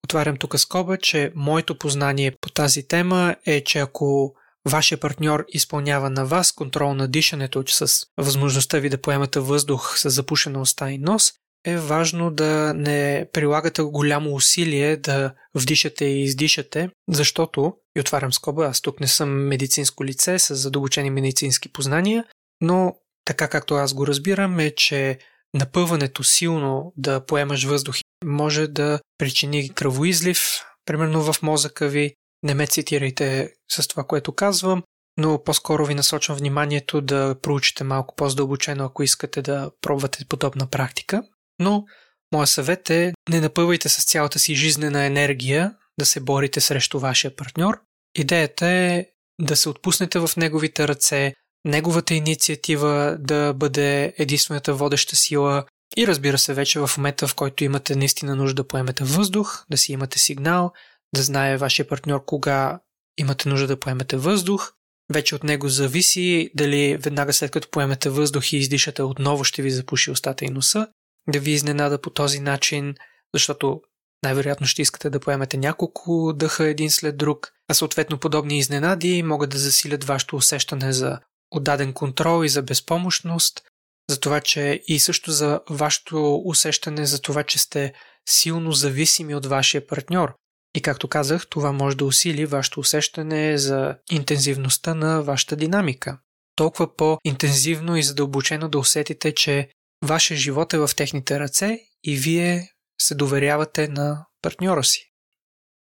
Отварям 0.05 0.37
тук 0.37 0.59
скоба, 0.59 0.97
че 0.97 1.31
моето 1.35 1.77
познание 1.77 2.35
по 2.41 2.49
тази 2.49 2.87
тема 2.87 3.35
е, 3.45 3.63
че 3.63 3.79
ако 3.79 4.35
вашия 4.69 4.97
партньор 4.97 5.45
изпълнява 5.47 6.09
на 6.09 6.25
вас 6.25 6.51
контрол 6.51 6.93
на 6.93 7.07
дишането 7.07 7.63
с 7.67 8.05
възможността 8.17 8.79
ви 8.79 8.89
да 8.89 9.01
поемате 9.01 9.39
въздух 9.39 9.99
с 9.99 10.09
запушена 10.09 10.61
уста 10.61 10.91
и 10.91 10.97
нос, 10.97 11.33
е 11.65 11.77
важно 11.77 12.31
да 12.31 12.73
не 12.73 13.29
прилагате 13.33 13.81
голямо 13.81 14.35
усилие 14.35 14.97
да 14.97 15.33
вдишате 15.55 16.05
и 16.05 16.23
издишате, 16.23 16.89
защото, 17.09 17.73
и 17.97 17.99
отварям 17.99 18.33
скоба, 18.33 18.65
аз 18.65 18.81
тук 18.81 18.99
не 18.99 19.07
съм 19.07 19.29
медицинско 19.29 20.05
лице 20.05 20.39
с 20.39 20.55
задълбочени 20.55 21.09
медицински 21.09 21.73
познания, 21.73 22.25
но 22.61 22.95
така 23.25 23.47
както 23.47 23.75
аз 23.75 23.93
го 23.93 24.07
разбирам 24.07 24.59
е, 24.59 24.71
че 24.75 25.19
напъването 25.53 26.23
силно 26.23 26.93
да 26.97 27.25
поемаш 27.25 27.63
въздух 27.63 27.95
може 28.25 28.67
да 28.67 28.99
причини 29.17 29.69
кръвоизлив, 29.69 30.61
примерно 30.85 31.33
в 31.33 31.41
мозъка 31.41 31.87
ви. 31.87 32.13
Не 32.43 32.53
ме 32.53 32.67
цитирайте 32.67 33.53
с 33.71 33.87
това, 33.87 34.03
което 34.03 34.31
казвам, 34.31 34.83
но 35.17 35.43
по-скоро 35.43 35.85
ви 35.85 35.95
насочвам 35.95 36.37
вниманието 36.37 37.01
да 37.01 37.35
проучите 37.41 37.83
малко 37.83 38.15
по-задълбочено, 38.15 38.85
ако 38.85 39.03
искате 39.03 39.41
да 39.41 39.71
пробвате 39.81 40.25
подобна 40.29 40.67
практика. 40.67 41.23
Но 41.59 41.85
моят 42.33 42.49
съвет 42.49 42.89
е 42.89 43.13
не 43.29 43.41
напъвайте 43.41 43.89
с 43.89 44.05
цялата 44.05 44.39
си 44.39 44.55
жизнена 44.55 45.05
енергия 45.05 45.75
да 45.99 46.05
се 46.05 46.19
борите 46.19 46.61
срещу 46.61 46.99
вашия 46.99 47.35
партньор. 47.35 47.79
Идеята 48.15 48.67
е 48.67 49.05
да 49.41 49.55
се 49.55 49.69
отпуснете 49.69 50.19
в 50.19 50.29
неговите 50.37 50.87
ръце, 50.87 51.33
неговата 51.65 52.13
инициатива 52.13 53.17
да 53.19 53.53
бъде 53.53 54.13
единствената 54.17 54.73
водеща 54.73 55.15
сила 55.15 55.65
и 55.97 56.07
разбира 56.07 56.37
се 56.37 56.53
вече 56.53 56.79
в 56.79 56.89
момента, 56.97 57.27
в 57.27 57.35
който 57.35 57.63
имате 57.63 57.95
наистина 57.95 58.35
нужда 58.35 58.63
да 58.63 58.67
поемете 58.67 59.03
въздух, 59.03 59.65
да 59.69 59.77
си 59.77 59.91
имате 59.91 60.19
сигнал, 60.19 60.71
да 61.15 61.21
знае 61.21 61.57
вашия 61.57 61.87
партньор 61.87 62.25
кога 62.25 62.79
имате 63.17 63.49
нужда 63.49 63.67
да 63.67 63.79
поемете 63.79 64.17
въздух. 64.17 64.73
Вече 65.13 65.35
от 65.35 65.43
него 65.43 65.69
зависи 65.69 66.49
дали 66.55 66.97
веднага 66.97 67.33
след 67.33 67.51
като 67.51 67.69
поемете 67.71 68.09
въздух 68.09 68.53
и 68.53 68.57
издишате 68.57 69.01
отново 69.01 69.43
ще 69.43 69.61
ви 69.61 69.71
запуши 69.71 70.11
устата 70.11 70.45
и 70.45 70.49
носа, 70.49 70.87
да 71.29 71.39
ви 71.39 71.51
изненада 71.51 72.01
по 72.01 72.09
този 72.09 72.39
начин, 72.39 72.95
защото 73.33 73.81
най-вероятно 74.23 74.67
ще 74.67 74.81
искате 74.81 75.09
да 75.09 75.19
поемете 75.19 75.57
няколко 75.57 76.33
дъха 76.33 76.67
един 76.67 76.91
след 76.91 77.17
друг, 77.17 77.51
а 77.67 77.73
съответно 77.73 78.17
подобни 78.17 78.57
изненади 78.57 79.23
могат 79.23 79.49
да 79.49 79.57
засилят 79.57 80.03
вашето 80.03 80.35
усещане 80.35 80.93
за 80.93 81.19
отдаден 81.51 81.93
контрол 81.93 82.45
и 82.45 82.49
за 82.49 82.61
безпомощност, 82.61 83.61
за 84.09 84.19
това, 84.19 84.41
че 84.41 84.83
и 84.87 84.99
също 84.99 85.31
за 85.31 85.61
вашето 85.69 86.41
усещане 86.45 87.05
за 87.05 87.21
това, 87.21 87.43
че 87.43 87.59
сте 87.59 87.93
силно 88.29 88.71
зависими 88.71 89.35
от 89.35 89.45
вашия 89.45 89.87
партньор. 89.87 90.33
И 90.75 90.81
както 90.81 91.07
казах, 91.07 91.47
това 91.47 91.71
може 91.71 91.97
да 91.97 92.05
усили 92.05 92.45
вашето 92.45 92.79
усещане 92.79 93.57
за 93.57 93.95
интензивността 94.11 94.93
на 94.93 95.21
вашата 95.21 95.55
динамика. 95.55 96.19
Толкова 96.55 96.95
по-интензивно 96.95 97.97
и 97.97 98.03
задълбочено 98.03 98.69
да 98.69 98.79
усетите, 98.79 99.35
че 99.35 99.69
вашия 100.03 100.37
живот 100.37 100.73
е 100.73 100.77
в 100.77 100.89
техните 100.95 101.39
ръце 101.39 101.79
и 102.03 102.15
вие 102.15 102.71
се 103.01 103.15
доверявате 103.15 103.87
на 103.87 104.25
партньора 104.41 104.83
си. 104.83 105.11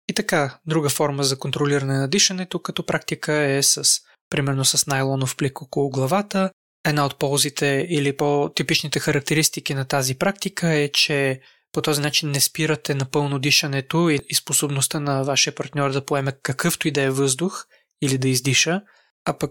И 0.09 0.14
така, 0.14 0.59
друга 0.66 0.88
форма 0.88 1.25
за 1.25 1.38
контролиране 1.38 1.99
на 1.99 2.09
дишането 2.09 2.59
като 2.59 2.87
практика 2.87 3.32
е 3.35 3.62
с, 3.62 4.00
примерно 4.30 4.64
с 4.64 4.87
найлонов 4.87 5.37
плик 5.37 5.62
около 5.62 5.90
главата. 5.90 6.50
Една 6.87 7.06
от 7.06 7.18
ползите 7.18 7.87
или 7.90 8.16
по-типичните 8.16 9.00
характеристики 9.00 9.75
на 9.75 9.85
тази 9.85 10.14
практика 10.14 10.68
е, 10.68 10.88
че 10.88 11.40
по 11.73 11.82
този 11.82 12.00
начин 12.00 12.30
не 12.30 12.40
спирате 12.40 12.94
напълно 12.94 13.38
дишането 13.38 14.11
и 14.11 14.35
способността 14.35 15.00
на 15.00 15.23
вашия 15.23 15.54
партньор 15.54 15.92
да 15.92 16.04
поеме 16.04 16.32
какъвто 16.42 16.88
и 16.88 16.90
да 16.90 17.02
е 17.02 17.11
въздух 17.11 17.64
или 18.02 18.18
да 18.18 18.28
издиша, 18.28 18.82
а 19.25 19.38
пък 19.38 19.50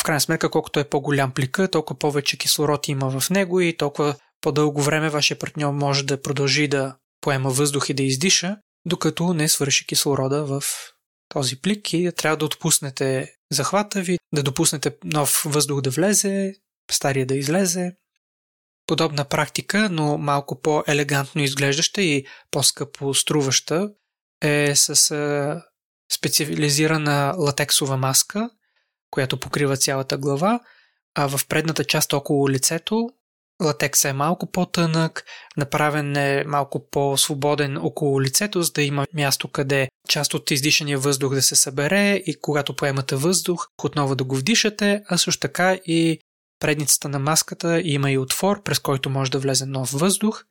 в 0.00 0.02
крайна 0.02 0.20
сметка, 0.20 0.50
колкото 0.50 0.80
е 0.80 0.88
по-голям 0.88 1.32
плика, 1.32 1.70
толкова 1.70 1.98
повече 1.98 2.38
кислород 2.38 2.88
има 2.88 3.20
в 3.20 3.30
него 3.30 3.60
и 3.60 3.76
толкова 3.76 4.16
по-дълго 4.40 4.82
време 4.82 5.10
вашия 5.10 5.38
партньор 5.38 5.72
може 5.72 6.06
да 6.06 6.22
продължи 6.22 6.68
да 6.68 6.96
поема 7.20 7.50
въздух 7.50 7.88
и 7.88 7.94
да 7.94 8.02
издиша, 8.02 8.56
докато 8.86 9.34
не 9.34 9.48
свърши 9.48 9.86
кислорода 9.86 10.44
в 10.44 10.62
този 11.28 11.60
плик 11.60 11.92
и 11.92 12.12
трябва 12.16 12.36
да 12.36 12.44
отпуснете 12.44 13.34
захвата 13.52 14.00
ви, 14.00 14.18
да 14.34 14.42
допуснете 14.42 14.96
нов 15.04 15.42
въздух 15.46 15.80
да 15.80 15.90
влезе, 15.90 16.54
стария 16.90 17.26
да 17.26 17.34
излезе. 17.34 17.92
Подобна 18.86 19.24
практика, 19.24 19.88
но 19.90 20.18
малко 20.18 20.60
по-елегантно 20.60 21.42
изглеждаща 21.42 22.02
и 22.02 22.26
по-скъпо 22.50 23.14
струваща 23.14 23.90
е 24.42 24.72
с 24.76 25.62
специализирана 26.12 27.34
латексова 27.38 27.96
маска, 27.96 28.50
която 29.10 29.40
покрива 29.40 29.76
цялата 29.76 30.18
глава, 30.18 30.60
а 31.14 31.28
в 31.28 31.46
предната 31.48 31.84
част 31.84 32.12
около 32.12 32.50
лицето 32.50 33.10
латекса 33.62 34.08
е 34.08 34.12
малко 34.12 34.50
по-тънък, 34.50 35.24
направен 35.56 36.16
е 36.16 36.44
малко 36.46 36.90
по-свободен 36.90 37.76
около 37.76 38.22
лицето, 38.22 38.62
за 38.62 38.72
да 38.72 38.82
има 38.82 39.06
място 39.14 39.48
къде 39.48 39.88
част 40.08 40.34
от 40.34 40.50
издишания 40.50 40.98
въздух 40.98 41.34
да 41.34 41.42
се 41.42 41.56
събере 41.56 42.14
и 42.14 42.40
когато 42.40 42.76
поемате 42.76 43.16
въздух, 43.16 43.68
отново 43.84 44.16
да 44.16 44.24
го 44.24 44.36
вдишате, 44.36 45.02
а 45.08 45.18
също 45.18 45.40
така 45.40 45.74
и 45.74 46.18
предницата 46.60 47.08
на 47.08 47.18
маската 47.18 47.80
има 47.84 48.10
и 48.10 48.18
отвор, 48.18 48.62
през 48.62 48.78
който 48.78 49.10
може 49.10 49.30
да 49.30 49.38
влезе 49.38 49.66
нов 49.66 49.90
въздух. 49.90 50.44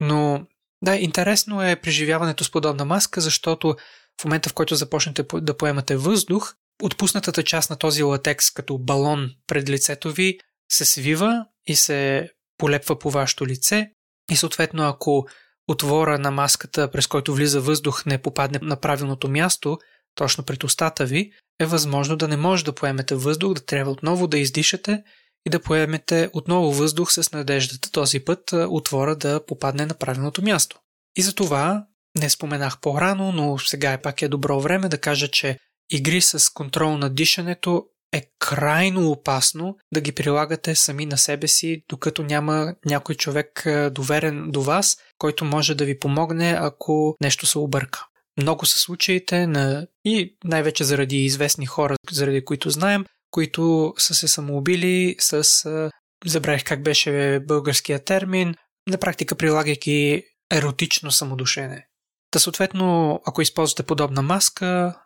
Но 0.00 0.46
да, 0.82 0.96
интересно 0.96 1.62
е 1.62 1.80
преживяването 1.80 2.44
с 2.44 2.50
подобна 2.50 2.84
маска, 2.84 3.20
защото 3.20 3.76
в 4.20 4.24
момента 4.24 4.48
в 4.48 4.54
който 4.54 4.74
започнете 4.74 5.24
да 5.34 5.56
поемате 5.56 5.96
въздух, 5.96 6.54
отпуснатата 6.82 7.42
част 7.42 7.70
на 7.70 7.76
този 7.76 8.02
латекс 8.02 8.50
като 8.50 8.78
балон 8.78 9.30
пред 9.46 9.68
лицето 9.68 10.12
ви 10.12 10.38
се 10.72 10.84
свива 10.84 11.44
и 11.66 11.76
се 11.76 12.30
полепва 12.58 12.98
по 12.98 13.10
вашето 13.10 13.46
лице 13.46 13.90
и 14.30 14.36
съответно 14.36 14.88
ако 14.88 15.26
отвора 15.68 16.18
на 16.18 16.30
маската, 16.30 16.90
през 16.90 17.06
който 17.06 17.34
влиза 17.34 17.60
въздух, 17.60 18.06
не 18.06 18.22
попадне 18.22 18.58
на 18.62 18.76
правилното 18.76 19.28
място, 19.28 19.78
точно 20.14 20.44
пред 20.44 20.64
устата 20.64 21.04
ви, 21.04 21.32
е 21.60 21.66
възможно 21.66 22.16
да 22.16 22.28
не 22.28 22.36
може 22.36 22.64
да 22.64 22.74
поемете 22.74 23.14
въздух, 23.14 23.54
да 23.54 23.64
трябва 23.64 23.92
отново 23.92 24.26
да 24.26 24.38
издишате 24.38 25.02
и 25.46 25.50
да 25.50 25.60
поемете 25.60 26.30
отново 26.32 26.72
въздух 26.72 27.12
с 27.12 27.32
надеждата 27.32 27.90
този 27.90 28.20
път 28.20 28.52
отвора 28.52 29.16
да 29.16 29.46
попадне 29.46 29.86
на 29.86 29.94
правилното 29.94 30.42
място. 30.42 30.78
И 31.16 31.22
за 31.22 31.34
това 31.34 31.86
не 32.18 32.30
споменах 32.30 32.80
по-рано, 32.80 33.32
но 33.32 33.58
сега 33.58 33.92
е 33.92 34.02
пак 34.02 34.22
е 34.22 34.28
добро 34.28 34.60
време 34.60 34.88
да 34.88 34.98
кажа, 34.98 35.28
че 35.28 35.58
игри 35.90 36.20
с 36.20 36.52
контрол 36.54 36.98
на 36.98 37.10
дишането 37.10 37.86
е 38.12 38.30
крайно 38.38 39.10
опасно 39.10 39.76
да 39.92 40.00
ги 40.00 40.12
прилагате 40.12 40.74
сами 40.74 41.06
на 41.06 41.18
себе 41.18 41.48
си, 41.48 41.84
докато 41.88 42.22
няма 42.22 42.74
някой 42.86 43.14
човек 43.14 43.62
е, 43.66 43.90
доверен 43.90 44.50
до 44.50 44.62
вас, 44.62 44.98
който 45.18 45.44
може 45.44 45.74
да 45.74 45.84
ви 45.84 45.98
помогне, 45.98 46.56
ако 46.60 47.16
нещо 47.22 47.46
се 47.46 47.58
обърка. 47.58 48.06
Много 48.36 48.66
са 48.66 48.78
случаите 48.78 49.46
на 49.46 49.86
и 50.04 50.36
най-вече 50.44 50.84
заради 50.84 51.24
известни 51.24 51.66
хора, 51.66 51.96
заради 52.10 52.44
които 52.44 52.70
знаем, 52.70 53.04
които 53.30 53.94
са 53.98 54.14
се 54.14 54.28
самоубили 54.28 55.16
с 55.18 55.64
е, 55.64 55.90
забравих 56.28 56.64
как 56.64 56.82
беше 56.82 57.40
българския 57.46 57.98
термин, 57.98 58.54
на 58.88 58.98
практика 58.98 59.34
прилагайки 59.34 60.22
еротично 60.52 61.10
самодушене. 61.10 61.86
Та 62.30 62.38
съответно, 62.38 63.20
ако 63.26 63.42
използвате 63.42 63.82
подобна 63.82 64.22
маска, 64.22 64.96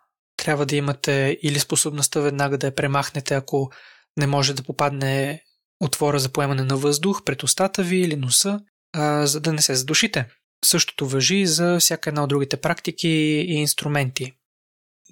трябва 0.44 0.66
да 0.66 0.76
имате 0.76 1.38
или 1.42 1.58
способността 1.58 2.20
веднага 2.20 2.58
да 2.58 2.66
я 2.66 2.74
премахнете, 2.74 3.34
ако 3.34 3.70
не 4.18 4.26
може 4.26 4.54
да 4.54 4.62
попадне 4.62 5.42
отвора 5.80 6.18
за 6.18 6.28
поемане 6.28 6.62
на 6.62 6.76
въздух 6.76 7.24
пред 7.24 7.42
устата 7.42 7.82
ви 7.82 7.96
или 7.96 8.16
носа, 8.16 8.60
а, 8.92 9.26
за 9.26 9.40
да 9.40 9.52
не 9.52 9.62
се 9.62 9.74
задушите. 9.74 10.26
Същото 10.64 11.08
въжи 11.08 11.46
за 11.46 11.78
всяка 11.80 12.10
една 12.10 12.22
от 12.22 12.28
другите 12.28 12.56
практики 12.56 13.08
и 13.48 13.54
инструменти. 13.54 14.32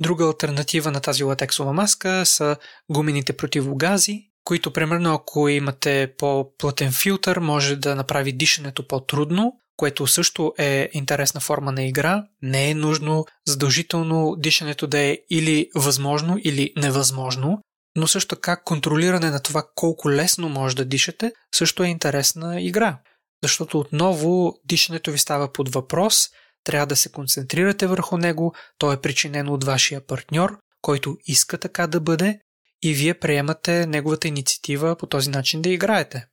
Друга 0.01 0.25
альтернатива 0.25 0.91
на 0.91 1.01
тази 1.01 1.25
латексова 1.25 1.73
маска 1.73 2.27
са 2.27 2.57
гумените 2.91 3.33
противогази, 3.33 4.23
които 4.45 4.73
примерно 4.73 5.15
ако 5.15 5.49
имате 5.49 6.15
по-плътен 6.19 6.93
филтър, 6.93 7.39
може 7.39 7.77
да 7.77 7.95
направи 7.95 8.33
дишането 8.33 8.89
по-трудно, 8.89 9.53
което 9.77 10.07
също 10.07 10.55
е 10.59 10.89
интересна 10.93 11.41
форма 11.41 11.73
на 11.73 11.83
игра. 11.83 12.25
Не 12.43 12.71
е 12.71 12.75
нужно 12.75 13.27
задължително 13.47 14.37
дишането 14.39 14.87
да 14.87 14.99
е 14.99 15.19
или 15.31 15.69
възможно, 15.75 16.39
или 16.45 16.73
невъзможно, 16.77 17.63
но 17.97 18.07
също 18.07 18.37
така 18.37 18.57
контролиране 18.57 19.31
на 19.31 19.41
това 19.41 19.65
колко 19.75 20.11
лесно 20.11 20.49
може 20.49 20.77
да 20.77 20.85
дишате 20.85 21.33
също 21.55 21.83
е 21.83 21.89
интересна 21.89 22.61
игра. 22.63 22.99
Защото 23.43 23.81
отново 23.81 24.55
дишането 24.65 25.11
ви 25.11 25.19
става 25.19 25.53
под 25.53 25.75
въпрос, 25.75 26.29
трябва 26.65 26.87
да 26.87 26.97
се 26.97 27.13
концентрирате 27.13 27.87
върху 27.87 28.17
него, 28.17 28.55
то 28.79 28.93
е 28.93 29.01
причинено 29.01 29.53
от 29.53 29.65
вашия 29.65 30.07
партньор, 30.07 30.59
който 30.83 31.17
иска 31.27 31.59
така 31.59 31.87
да 31.87 32.01
бъде 32.01 32.39
и 32.83 32.95
вие 32.95 33.15
приемате 33.15 33.87
неговата 33.87 34.29
инициатива 34.29 34.97
по 34.97 35.07
този 35.07 35.31
начин 35.31 35.63
да 35.63 35.69
играете. 35.69 36.27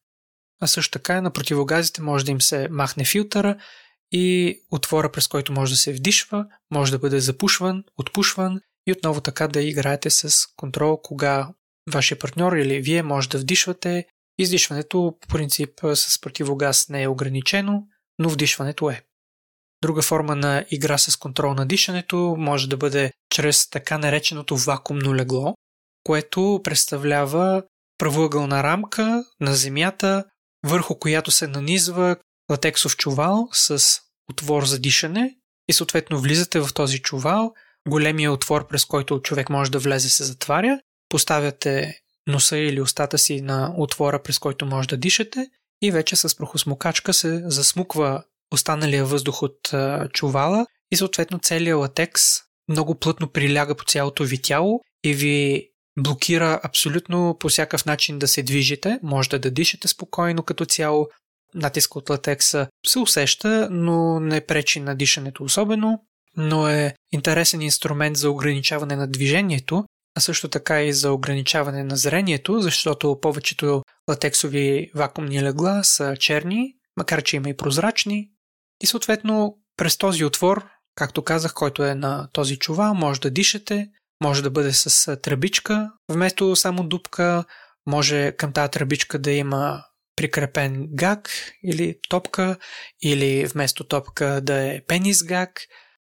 А 0.59 0.67
също 0.67 0.91
така 0.91 1.21
на 1.21 1.31
противогазите 1.31 2.01
може 2.01 2.25
да 2.25 2.31
им 2.31 2.41
се 2.41 2.67
махне 2.71 3.05
филтъра 3.05 3.57
и 4.11 4.55
отвора 4.71 5.11
през 5.11 5.27
който 5.27 5.53
може 5.53 5.73
да 5.73 5.77
се 5.77 5.93
вдишва, 5.93 6.45
може 6.71 6.91
да 6.91 6.99
бъде 6.99 7.19
запушван, 7.19 7.83
отпушван 7.97 8.61
и 8.87 8.91
отново 8.91 9.21
така 9.21 9.47
да 9.47 9.61
играете 9.61 10.09
с 10.09 10.47
контрол 10.55 11.01
кога 11.01 11.49
вашия 11.93 12.19
партньор 12.19 12.53
или 12.53 12.81
вие 12.81 13.03
може 13.03 13.29
да 13.29 13.37
вдишвате. 13.37 14.05
Издишването 14.37 15.17
по 15.21 15.27
принцип 15.27 15.69
с 15.93 16.21
противогаз 16.21 16.89
не 16.89 17.03
е 17.03 17.07
ограничено, 17.07 17.83
но 18.19 18.29
вдишването 18.29 18.89
е. 18.89 19.01
Друга 19.81 20.01
форма 20.01 20.35
на 20.35 20.65
игра 20.71 20.97
с 20.97 21.17
контрол 21.17 21.53
на 21.53 21.65
дишането 21.65 22.35
може 22.37 22.69
да 22.69 22.77
бъде 22.77 23.11
чрез 23.29 23.69
така 23.69 23.97
нареченото 23.97 24.57
вакуумно 24.57 25.15
легло, 25.15 25.55
което 26.03 26.61
представлява 26.63 27.63
правоъгълна 27.97 28.63
рамка 28.63 29.23
на 29.39 29.55
земята, 29.55 30.25
върху 30.63 30.95
която 30.95 31.31
се 31.31 31.47
нанизва 31.47 32.15
латексов 32.51 32.97
чувал 32.97 33.47
с 33.51 33.99
отвор 34.29 34.65
за 34.65 34.79
дишане 34.79 35.35
и 35.69 35.73
съответно 35.73 36.19
влизате 36.19 36.59
в 36.59 36.73
този 36.73 36.99
чувал, 36.99 37.53
големия 37.89 38.31
отвор, 38.31 38.67
през 38.67 38.85
който 38.85 39.21
човек 39.21 39.49
може 39.49 39.71
да 39.71 39.79
влезе, 39.79 40.09
се 40.09 40.23
затваря, 40.23 40.79
поставяте 41.09 41.99
носа 42.27 42.57
или 42.57 42.81
устата 42.81 43.17
си 43.17 43.41
на 43.41 43.73
отвора, 43.77 44.23
през 44.23 44.39
който 44.39 44.65
може 44.65 44.87
да 44.87 44.97
дишате 44.97 45.47
и 45.81 45.91
вече 45.91 46.15
с 46.15 46.37
прохосмокачка 46.37 47.13
се 47.13 47.41
засмуква 47.45 48.23
останалия 48.53 49.05
въздух 49.05 49.43
от 49.43 49.73
чувала 50.13 50.65
и 50.91 50.95
съответно 50.95 51.39
целият 51.39 51.79
латекс 51.79 52.21
много 52.69 52.95
плътно 52.95 53.27
приляга 53.27 53.75
по 53.75 53.83
цялото 53.83 54.23
ви 54.23 54.41
тяло 54.41 54.81
и 55.03 55.13
ви 55.13 55.68
блокира 56.03 56.59
абсолютно 56.63 57.37
по 57.39 57.49
всякакъв 57.49 57.85
начин 57.85 58.19
да 58.19 58.27
се 58.27 58.43
движите, 58.43 58.99
може 59.03 59.29
да 59.29 59.51
дишате 59.51 59.87
спокойно 59.87 60.43
като 60.43 60.65
цяло. 60.65 61.07
Натиск 61.55 61.95
от 61.95 62.09
латекса 62.09 62.67
се 62.87 62.99
усеща, 62.99 63.67
но 63.71 64.19
не 64.19 64.45
пречи 64.45 64.79
на 64.79 64.95
дишането 64.95 65.43
особено, 65.43 66.03
но 66.37 66.67
е 66.67 66.95
интересен 67.11 67.61
инструмент 67.61 68.17
за 68.17 68.29
ограничаване 68.29 68.95
на 68.95 69.07
движението, 69.07 69.85
а 70.15 70.21
също 70.21 70.47
така 70.47 70.83
и 70.83 70.93
за 70.93 71.11
ограничаване 71.11 71.83
на 71.83 71.95
зрението, 71.95 72.61
защото 72.61 73.19
повечето 73.21 73.83
латексови 74.09 74.91
вакуумни 74.95 75.43
легла 75.43 75.83
са 75.83 76.17
черни, 76.19 76.73
макар 76.97 77.23
че 77.23 77.35
има 77.35 77.49
и 77.49 77.57
прозрачни. 77.57 78.29
И 78.83 78.87
съответно 78.87 79.57
през 79.77 79.97
този 79.97 80.25
отвор, 80.25 80.65
както 80.95 81.21
казах, 81.21 81.53
който 81.53 81.83
е 81.83 81.95
на 81.95 82.29
този 82.33 82.57
чувал, 82.57 82.93
може 82.93 83.21
да 83.21 83.29
дишате, 83.29 83.89
може 84.23 84.43
да 84.43 84.49
бъде 84.49 84.73
с 84.73 85.17
тръбичка, 85.17 85.91
вместо 86.09 86.55
само 86.55 86.83
дупка, 86.83 87.43
може 87.87 88.31
към 88.31 88.53
тази 88.53 88.71
тръбичка 88.71 89.19
да 89.19 89.31
има 89.31 89.83
прикрепен 90.15 90.87
гак 90.89 91.29
или 91.63 91.95
топка, 92.09 92.57
или 93.03 93.45
вместо 93.45 93.83
топка 93.83 94.41
да 94.41 94.73
е 94.73 94.81
пенис 94.87 95.23
гак, 95.23 95.61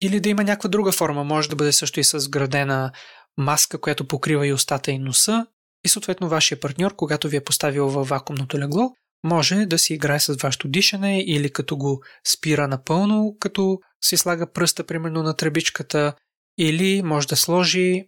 или 0.02 0.20
да 0.20 0.30
има 0.30 0.44
някаква 0.44 0.70
друга 0.70 0.92
форма. 0.92 1.24
Може 1.24 1.50
да 1.50 1.56
бъде 1.56 1.72
също 1.72 2.00
и 2.00 2.04
с 2.04 2.30
градена 2.30 2.92
маска, 3.38 3.82
която 3.82 4.08
покрива 4.08 4.48
и 4.48 4.54
устата 4.54 4.92
и 4.92 5.00
носа. 5.00 5.46
И 5.86 5.90
съответно 5.90 6.30
вашия 6.30 6.60
партньор, 6.60 6.96
когато 6.96 7.30
ви 7.30 7.38
е 7.38 7.44
поставил 7.44 7.90
във 7.90 8.10
вакуумното 8.10 8.60
легло, 8.60 8.92
може 9.24 9.66
да 9.66 9.80
си 9.80 9.94
играе 9.94 10.20
с 10.20 10.34
вашето 10.34 10.68
дишане 10.68 11.22
или 11.22 11.54
като 11.54 11.78
го 11.78 12.04
спира 12.28 12.68
напълно, 12.68 13.36
като 13.40 13.80
си 14.04 14.18
слага 14.18 14.52
пръста 14.52 14.84
примерно 14.84 15.24
на 15.24 15.36
тръбичката 15.36 16.14
или 16.58 17.02
може 17.02 17.28
да 17.28 17.36
сложи, 17.36 18.08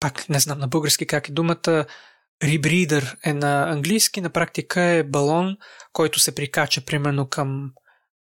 пак 0.00 0.28
не 0.28 0.40
знам 0.40 0.58
на 0.58 0.68
български 0.68 1.06
как 1.06 1.28
е 1.28 1.32
думата, 1.32 1.86
рибридър 2.42 3.16
е 3.24 3.32
на 3.34 3.70
английски, 3.70 4.20
на 4.20 4.30
практика 4.30 4.80
е 4.80 5.02
балон, 5.02 5.56
който 5.92 6.20
се 6.20 6.34
прикача 6.34 6.80
примерно 6.80 7.28
към 7.28 7.70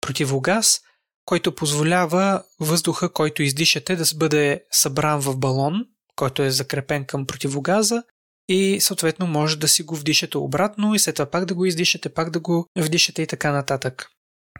противогаз, 0.01 0.81
който 1.25 1.55
позволява 1.55 2.43
въздуха, 2.61 3.13
който 3.13 3.43
издишате, 3.43 3.97
да 3.97 4.05
бъде 4.17 4.65
събран 4.71 5.21
в 5.21 5.37
балон, 5.37 5.85
който 6.17 6.43
е 6.43 6.51
закрепен 6.51 7.05
към 7.05 7.27
противогаза 7.27 8.03
и 8.49 8.81
съответно 8.81 9.27
може 9.27 9.59
да 9.59 9.69
си 9.69 9.83
го 9.83 9.97
вдишате 9.97 10.39
обратно 10.39 10.95
и 10.95 10.99
след 10.99 11.15
това 11.15 11.31
пак 11.31 11.45
да 11.45 11.55
го 11.55 11.65
издишате, 11.65 12.09
пак 12.09 12.31
да 12.31 12.41
го 12.41 12.67
вдишате 12.79 13.23
и 13.23 13.27
така 13.27 13.53
нататък. 13.53 14.07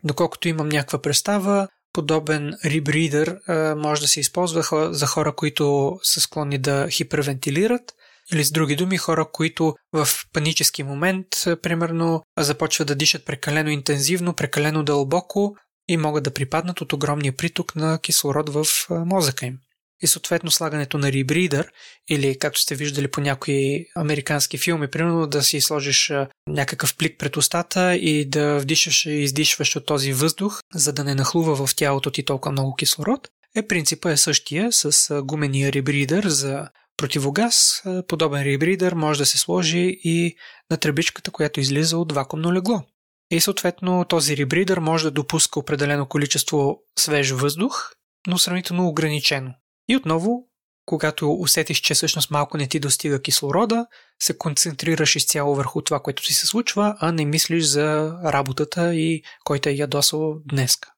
Доколкото 0.05 0.49
имам 0.49 0.69
някаква 0.69 1.03
представа, 1.03 1.69
подобен 1.93 2.55
рибридър 2.65 3.39
може 3.77 4.01
да 4.01 4.09
се 4.09 4.21
използва 4.21 4.89
за 4.95 5.07
хора, 5.07 5.33
които 5.33 5.99
са 6.03 6.21
склонни 6.21 6.59
да 6.59 6.89
хипервентилират 6.91 7.95
или 8.33 8.45
с 8.45 8.53
други 8.53 8.77
думи 8.77 8.99
хора, 8.99 9.27
които 9.33 9.75
в 9.93 10.09
панически 10.33 10.83
момент, 10.83 11.27
примерно, 11.63 12.23
започват 12.39 12.89
да 12.89 12.95
дишат 12.95 13.25
прекалено 13.25 13.71
интензивно, 13.71 14.35
прекалено 14.35 14.83
дълбоко 14.83 15.57
и 15.89 15.97
могат 15.97 16.25
да 16.25 16.35
припаднат 16.35 16.81
от 16.81 16.93
огромния 16.93 17.37
приток 17.37 17.77
на 17.77 17.99
кислород 17.99 18.49
в 18.49 18.65
мозъка 18.91 19.47
им 19.47 19.59
и 20.03 20.07
съответно 20.07 20.51
слагането 20.51 20.99
на 20.99 21.13
рибридър 21.13 21.73
или 22.09 22.39
както 22.39 22.61
сте 22.61 22.75
виждали 22.75 23.09
по 23.09 23.21
някои 23.21 23.87
американски 23.97 24.59
филми, 24.59 24.89
примерно 24.89 25.27
да 25.27 25.43
си 25.43 25.61
сложиш 25.61 26.13
някакъв 26.49 26.97
плик 26.97 27.19
пред 27.19 27.37
устата 27.37 27.97
и 27.97 28.25
да 28.25 28.59
вдишаш 28.59 29.07
и 29.07 29.11
издишваш 29.11 29.77
от 29.77 29.87
този 29.87 30.13
въздух, 30.13 30.61
за 30.75 30.93
да 30.93 31.05
не 31.05 31.15
нахлува 31.15 31.67
в 31.67 31.77
тялото 31.77 32.11
ти 32.11 32.25
толкова 32.25 32.53
много 32.53 32.77
кислород, 32.77 33.29
е 33.57 33.67
принципа 33.67 34.11
е 34.11 34.17
същия 34.17 34.73
с 34.73 35.23
гумения 35.23 35.73
рибридър 35.73 36.29
за 36.29 36.69
противогаз. 36.97 37.83
Подобен 38.09 38.43
рибридър 38.43 38.93
може 38.93 39.19
да 39.19 39.27
се 39.27 39.39
сложи 39.39 40.01
и 40.05 40.37
на 40.71 40.77
тръбичката, 40.77 41.31
която 41.31 41.61
излиза 41.61 41.99
от 41.99 42.13
вакуумно 42.13 42.53
легло. 42.53 42.83
И 43.31 43.41
съответно 43.41 44.05
този 44.09 44.37
рибридър 44.37 44.79
може 44.79 45.05
да 45.05 45.11
допуска 45.11 45.59
определено 45.59 46.07
количество 46.07 46.79
свеж 46.99 47.31
въздух, 47.31 47.93
но 48.27 48.39
сравнително 48.39 48.89
ограничено. 48.89 49.55
И 49.91 49.97
отново, 49.97 50.49
когато 50.87 51.33
усетиш, 51.33 51.81
че 51.81 51.95
всъщност 51.95 52.31
малко 52.31 52.57
не 52.57 52.69
ти 52.69 52.81
достига 52.81 53.23
кислорода, 53.23 53.87
се 54.23 54.39
концентрираш 54.39 55.17
изцяло 55.17 55.55
върху 55.55 55.83
това, 55.83 56.01
което 56.01 56.25
си 56.25 56.35
се 56.35 56.47
случва, 56.47 56.97
а 57.01 57.13
не 57.13 57.25
мислиш 57.25 57.65
за 57.65 58.19
работата 58.25 58.95
и 58.95 59.23
кой 59.45 59.59
те 59.59 59.71
е 59.71 59.75
ядосал 59.75 60.35
днеска. 60.45 60.89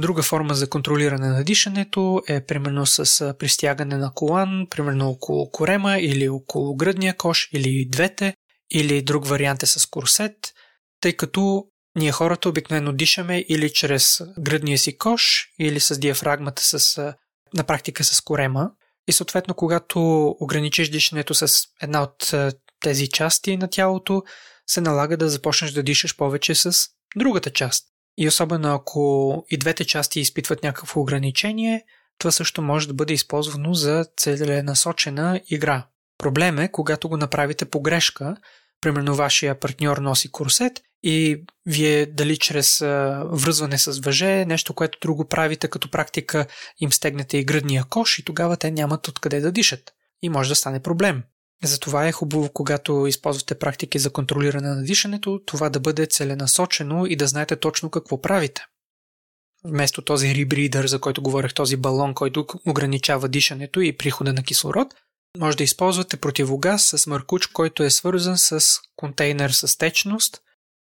Друга 0.00 0.22
форма 0.22 0.54
за 0.54 0.70
контролиране 0.70 1.28
на 1.28 1.44
дишането 1.44 2.22
е 2.28 2.46
примерно 2.46 2.86
с 2.86 3.34
пристягане 3.38 3.96
на 3.96 4.12
колан, 4.14 4.66
примерно 4.70 5.08
около 5.08 5.50
корема 5.50 5.98
или 5.98 6.28
около 6.28 6.76
гръдния 6.76 7.16
кош 7.16 7.48
или 7.52 7.88
двете, 7.88 8.34
или 8.70 9.02
друг 9.02 9.26
вариант 9.26 9.62
е 9.62 9.66
с 9.66 9.86
курсет, 9.86 10.36
тъй 11.00 11.12
като 11.12 11.64
ние 11.96 12.12
хората 12.12 12.48
обикновено 12.48 12.92
дишаме 12.92 13.44
или 13.48 13.72
чрез 13.72 14.20
гръдния 14.38 14.78
си 14.78 14.98
кош, 14.98 15.48
или 15.58 15.80
с 15.80 15.98
диафрагмата 15.98 16.62
с 16.62 17.14
на 17.54 17.64
практика 17.64 18.04
с 18.04 18.20
корема. 18.20 18.70
И 19.08 19.12
съответно, 19.12 19.54
когато 19.54 20.28
ограничиш 20.40 20.88
дишането 20.88 21.34
с 21.34 21.66
една 21.82 22.02
от 22.02 22.32
е, 22.32 22.50
тези 22.80 23.08
части 23.08 23.56
на 23.56 23.68
тялото, 23.68 24.22
се 24.66 24.80
налага 24.80 25.16
да 25.16 25.28
започнеш 25.28 25.72
да 25.72 25.82
дишаш 25.82 26.16
повече 26.16 26.54
с 26.54 26.72
другата 27.16 27.50
част. 27.50 27.86
И 28.18 28.28
особено 28.28 28.74
ако 28.74 29.44
и 29.50 29.58
двете 29.58 29.84
части 29.84 30.20
изпитват 30.20 30.62
някакво 30.62 31.00
ограничение, 31.00 31.84
това 32.18 32.30
също 32.30 32.62
може 32.62 32.88
да 32.88 32.94
бъде 32.94 33.14
използвано 33.14 33.74
за 33.74 34.06
целенасочена 34.16 35.40
игра. 35.46 35.86
Проблем 36.18 36.58
е, 36.58 36.72
когато 36.72 37.08
го 37.08 37.16
направите 37.16 37.64
погрешка, 37.64 38.36
примерно 38.80 39.14
вашия 39.14 39.60
партньор 39.60 39.98
носи 39.98 40.32
курсет 40.32 40.82
и 41.06 41.44
вие 41.66 42.06
дали 42.06 42.38
чрез 42.38 42.78
връзване 43.24 43.78
с 43.78 43.98
въже, 43.98 44.44
нещо, 44.44 44.74
което 44.74 44.98
друго 45.02 45.24
правите 45.24 45.68
като 45.68 45.90
практика, 45.90 46.46
им 46.80 46.92
стегнете 46.92 47.38
и 47.38 47.44
гръдния 47.44 47.84
кош 47.84 48.18
и 48.18 48.24
тогава 48.24 48.56
те 48.56 48.70
нямат 48.70 49.08
откъде 49.08 49.40
да 49.40 49.52
дишат. 49.52 49.92
И 50.22 50.28
може 50.28 50.48
да 50.48 50.54
стане 50.54 50.80
проблем. 50.80 51.22
Затова 51.64 52.06
е 52.06 52.12
хубаво, 52.12 52.50
когато 52.52 53.06
използвате 53.06 53.54
практики 53.54 53.98
за 53.98 54.10
контролиране 54.10 54.68
на 54.68 54.82
дишането, 54.82 55.40
това 55.46 55.70
да 55.70 55.80
бъде 55.80 56.06
целенасочено 56.06 57.06
и 57.06 57.16
да 57.16 57.26
знаете 57.26 57.56
точно 57.56 57.90
какво 57.90 58.20
правите. 58.20 58.62
Вместо 59.64 60.02
този 60.02 60.34
рибридър, 60.34 60.86
за 60.86 61.00
който 61.00 61.22
говорех, 61.22 61.54
този 61.54 61.76
балон, 61.76 62.14
който 62.14 62.46
ограничава 62.66 63.28
дишането 63.28 63.80
и 63.80 63.96
прихода 63.96 64.32
на 64.32 64.42
кислород, 64.42 64.94
може 65.38 65.56
да 65.56 65.64
използвате 65.64 66.16
противогаз 66.16 66.84
с 66.84 67.06
мъркуч, 67.06 67.46
който 67.46 67.82
е 67.82 67.90
свързан 67.90 68.38
с 68.38 68.60
контейнер 68.96 69.50
с 69.50 69.78
течност, 69.78 70.40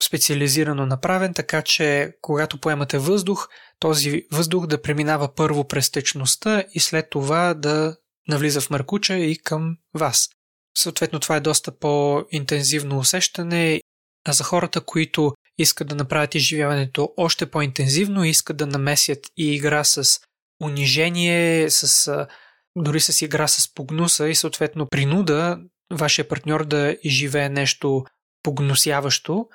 специализирано 0.04 0.86
направен, 0.86 1.34
така 1.34 1.62
че 1.62 2.14
когато 2.22 2.62
поемате 2.62 2.98
въздух, 2.98 3.48
този 3.80 4.24
въздух 4.32 4.68
да 4.68 4.82
преминава 4.82 5.36
първо 5.36 5.68
през 5.68 5.92
течността 5.92 6.64
и 6.74 6.80
след 6.80 7.10
това 7.10 7.54
да 7.54 7.98
навлиза 8.28 8.62
в 8.62 8.70
мъркуча 8.70 9.18
и 9.18 9.38
към 9.38 9.78
вас. 9.94 10.30
Съответно, 10.78 11.20
това 11.20 11.36
е 11.36 11.40
доста 11.40 11.80
по-интензивно 11.80 12.98
усещане, 12.98 13.82
а 14.28 14.34
за 14.34 14.44
хората, 14.44 14.82
които 14.82 15.34
искат 15.58 15.88
да 15.88 15.96
направят 15.96 16.36
изживяването 16.36 17.14
още 17.18 17.46
по-интензивно, 17.46 18.24
искат 18.24 18.58
да 18.58 18.68
намесят 18.68 19.20
и 19.38 19.56
игра 19.56 19.84
с 19.84 20.20
унижение, 20.64 21.70
с, 21.70 22.28
дори 22.76 23.00
с 23.00 23.22
игра 23.22 23.48
с 23.48 23.74
погнуса 23.74 24.30
и 24.30 24.36
съответно 24.36 24.88
принуда 24.92 25.60
вашия 25.94 26.28
партньор 26.28 26.66
да 26.66 26.98
изживее 27.04 27.50
нещо 27.50 28.06
погнусяващо. 28.44 29.48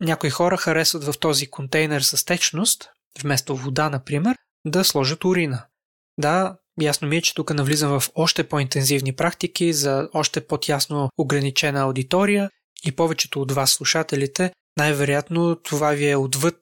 Някои 0.00 0.30
хора 0.30 0.56
харесват 0.56 1.04
в 1.04 1.18
този 1.20 1.46
контейнер 1.46 2.00
с 2.00 2.24
течност, 2.24 2.90
вместо 3.22 3.56
вода, 3.56 3.90
например, 3.90 4.36
да 4.66 4.84
сложат 4.84 5.24
урина. 5.24 5.64
Да, 6.18 6.56
ясно 6.80 7.08
ми 7.08 7.16
е, 7.16 7.22
че 7.22 7.34
тук 7.34 7.54
навлизам 7.54 8.00
в 8.00 8.10
още 8.14 8.48
по-интензивни 8.48 9.16
практики 9.16 9.72
за 9.72 10.08
още 10.14 10.46
по-тясно 10.46 11.08
ограничена 11.18 11.80
аудитория 11.80 12.50
и 12.84 12.92
повечето 12.92 13.40
от 13.40 13.52
вас, 13.52 13.70
слушателите, 13.70 14.52
най-вероятно 14.78 15.56
това 15.56 15.90
ви 15.90 16.10
е 16.10 16.16
отвъд 16.16 16.58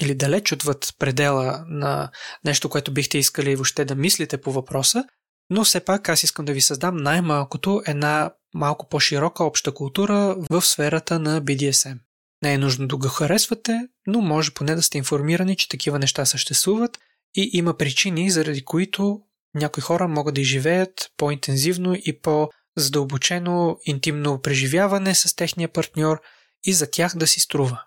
или 0.00 0.14
далеч 0.14 0.52
отвъд 0.52 0.94
предела 0.98 1.64
на 1.68 2.10
нещо, 2.44 2.68
което 2.68 2.94
бихте 2.94 3.18
искали 3.18 3.56
въобще 3.56 3.84
да 3.84 3.94
мислите 3.94 4.40
по 4.40 4.52
въпроса, 4.52 5.04
но 5.50 5.64
все 5.64 5.80
пак 5.80 6.08
аз 6.08 6.22
искам 6.22 6.44
да 6.44 6.52
ви 6.52 6.60
създам 6.60 6.96
най-малкото 6.96 7.82
една 7.86 8.30
малко 8.54 8.88
по-широка 8.88 9.44
обща 9.44 9.74
култура 9.74 10.36
в 10.50 10.62
сферата 10.62 11.18
на 11.18 11.42
BDSM. 11.42 11.98
Не 12.44 12.52
е 12.52 12.58
нужно 12.58 12.88
да 12.88 12.96
го 12.96 13.08
харесвате, 13.08 13.88
но 14.06 14.20
може 14.20 14.54
поне 14.54 14.74
да 14.74 14.82
сте 14.82 14.98
информирани, 14.98 15.56
че 15.56 15.68
такива 15.68 15.98
неща 15.98 16.24
съществуват 16.24 16.98
и 17.34 17.50
има 17.52 17.76
причини, 17.76 18.30
заради 18.30 18.64
които 18.64 19.20
някои 19.54 19.80
хора 19.80 20.08
могат 20.08 20.34
да 20.34 20.40
изживеят 20.40 21.10
по-интензивно 21.16 21.94
и 21.94 22.20
по-задълбочено 22.22 23.78
интимно 23.84 24.42
преживяване 24.42 25.14
с 25.14 25.36
техния 25.36 25.68
партньор 25.68 26.20
и 26.64 26.72
за 26.72 26.90
тях 26.90 27.16
да 27.16 27.26
си 27.26 27.40
струва. 27.40 27.82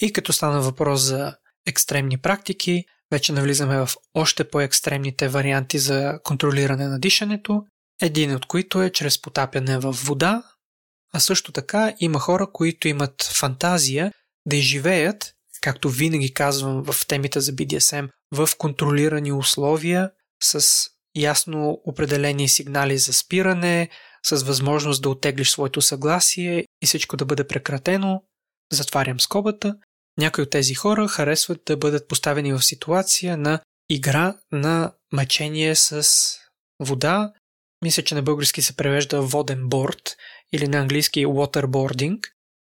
И 0.00 0.12
като 0.12 0.32
стана 0.32 0.60
въпрос 0.60 1.00
за 1.00 1.36
екстремни 1.66 2.18
практики, 2.18 2.84
вече 3.12 3.32
навлизаме 3.32 3.76
в 3.76 3.90
още 4.14 4.44
по-екстремните 4.44 5.28
варианти 5.28 5.78
за 5.78 6.20
контролиране 6.24 6.86
на 6.86 7.00
дишането, 7.00 7.64
един 8.02 8.34
от 8.34 8.46
които 8.46 8.82
е 8.82 8.90
чрез 8.90 9.22
потапяне 9.22 9.78
в 9.78 9.92
вода, 9.92 10.42
а 11.16 11.20
също 11.20 11.52
така 11.52 11.94
има 12.00 12.18
хора, 12.18 12.46
които 12.52 12.88
имат 12.88 13.22
фантазия 13.22 14.12
да 14.46 14.56
изживеят, 14.56 15.32
както 15.60 15.90
винаги 15.90 16.34
казвам 16.34 16.84
в 16.84 17.06
темите 17.06 17.40
за 17.40 17.52
BDSM, 17.52 18.08
в 18.32 18.48
контролирани 18.58 19.32
условия 19.32 20.10
с 20.42 20.66
ясно 21.16 21.80
определени 21.84 22.48
сигнали 22.48 22.98
за 22.98 23.12
спиране, 23.12 23.88
с 24.26 24.42
възможност 24.42 25.02
да 25.02 25.10
отеглиш 25.10 25.50
своето 25.50 25.82
съгласие 25.82 26.64
и 26.82 26.86
всичко 26.86 27.16
да 27.16 27.24
бъде 27.24 27.46
прекратено. 27.46 28.22
Затварям 28.72 29.20
скобата. 29.20 29.76
Някои 30.18 30.42
от 30.42 30.50
тези 30.50 30.74
хора 30.74 31.08
харесват 31.08 31.60
да 31.66 31.76
бъдат 31.76 32.08
поставени 32.08 32.52
в 32.52 32.62
ситуация 32.62 33.36
на 33.36 33.60
игра 33.88 34.34
на 34.52 34.92
мъчение 35.12 35.74
с 35.74 36.08
вода. 36.80 37.32
Мисля, 37.84 38.02
че 38.02 38.14
на 38.14 38.22
български 38.22 38.62
се 38.62 38.76
превежда 38.76 39.22
воден 39.22 39.68
борт 39.68 40.16
или 40.52 40.68
на 40.68 40.78
английски 40.78 41.26
waterboarding. 41.26 42.18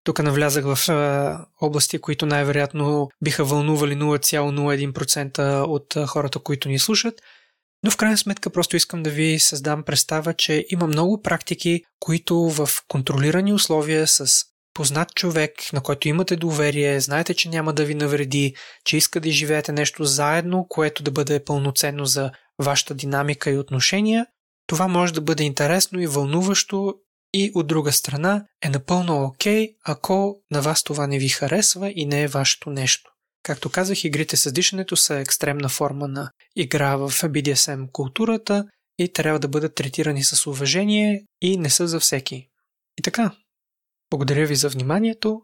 Тук 0.04 0.24
навлязах 0.24 0.66
в 0.76 0.90
а, 0.90 1.46
области, 1.62 2.00
които 2.00 2.26
най-вероятно 2.26 3.10
биха 3.24 3.44
вълнували 3.44 3.96
0,01% 3.96 5.66
от 5.68 6.08
хората, 6.08 6.40
които 6.40 6.70
ни 6.70 6.80
слушат– 6.80 7.16
но 7.84 7.92
в 7.92 7.98
крайна 7.98 8.18
сметка 8.18 8.50
просто 8.50 8.76
искам 8.76 9.04
да 9.04 9.10
ви 9.10 9.40
създам 9.40 9.84
представа, 9.84 10.34
че 10.34 10.66
има 10.70 10.88
много 10.88 11.22
практики, 11.22 11.84
които 12.00 12.36
в 12.50 12.70
контролирани 12.88 13.54
условия 13.54 14.08
с 14.08 14.46
познат 14.74 15.16
човек, 15.16 15.52
на 15.74 15.82
който 15.82 16.08
имате 16.08 16.36
доверие, 16.36 17.00
знаете, 17.00 17.34
че 17.34 17.50
няма 17.50 17.74
да 17.74 17.86
ви 17.86 17.96
навреди, 17.96 18.56
че 18.86 18.98
иска 18.98 19.20
да 19.20 19.32
живеете 19.32 19.72
нещо 19.72 20.04
заедно, 20.04 20.66
което 20.70 21.04
да 21.04 21.12
бъде 21.12 21.44
пълноценно 21.44 22.06
за 22.06 22.32
вашата 22.60 22.94
динамика 22.94 23.52
и 23.52 23.58
отношения, 23.58 24.26
това 24.68 24.88
може 24.88 25.14
да 25.14 25.22
бъде 25.22 25.44
интересно 25.44 26.02
и 26.02 26.08
вълнуващо 26.08 26.96
и 27.34 27.52
от 27.56 27.68
друга 27.68 27.92
страна 27.92 28.46
е 28.64 28.70
напълно 28.70 29.24
окей, 29.24 29.76
ако 29.86 30.36
на 30.52 30.62
вас 30.62 30.84
това 30.84 31.08
не 31.08 31.20
ви 31.20 31.30
харесва 31.30 31.94
и 31.96 32.06
не 32.06 32.24
е 32.24 32.28
вашето 32.28 32.70
нещо. 32.70 33.12
Както 33.44 33.70
казах, 33.70 34.04
игрите 34.04 34.38
с 34.38 34.52
дишането 34.52 34.96
са 34.96 35.16
екстремна 35.16 35.70
форма 35.70 36.08
на 36.08 36.30
игра 36.56 36.96
в 36.96 37.10
BDSM 37.10 37.92
културата 37.92 38.66
и 39.00 39.14
трябва 39.14 39.40
да 39.40 39.48
бъдат 39.48 39.76
третирани 39.76 40.24
с 40.24 40.48
уважение 40.48 41.26
и 41.42 41.58
не 41.58 41.70
са 41.70 41.88
за 41.88 42.00
всеки. 42.00 42.48
И 43.00 43.02
така, 43.02 43.32
благодаря 44.12 44.46
ви 44.46 44.56
за 44.56 44.70
вниманието, 44.70 45.42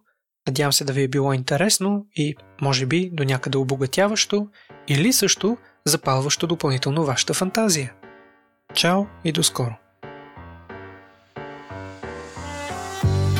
надявам 0.47 0.73
се 0.73 0.83
да 0.83 0.93
ви 0.93 1.03
е 1.03 1.07
било 1.07 1.33
интересно 1.33 2.05
и 2.15 2.35
може 2.61 2.85
би 2.85 3.09
до 3.13 3.23
някъде 3.23 3.57
обогатяващо 3.57 4.47
или 4.87 5.13
също 5.13 5.57
запалващо 5.85 6.47
допълнително 6.47 7.05
вашата 7.05 7.33
фантазия. 7.33 7.93
Чао 8.75 9.05
и 9.23 9.31
до 9.31 9.43
скоро! 9.43 9.88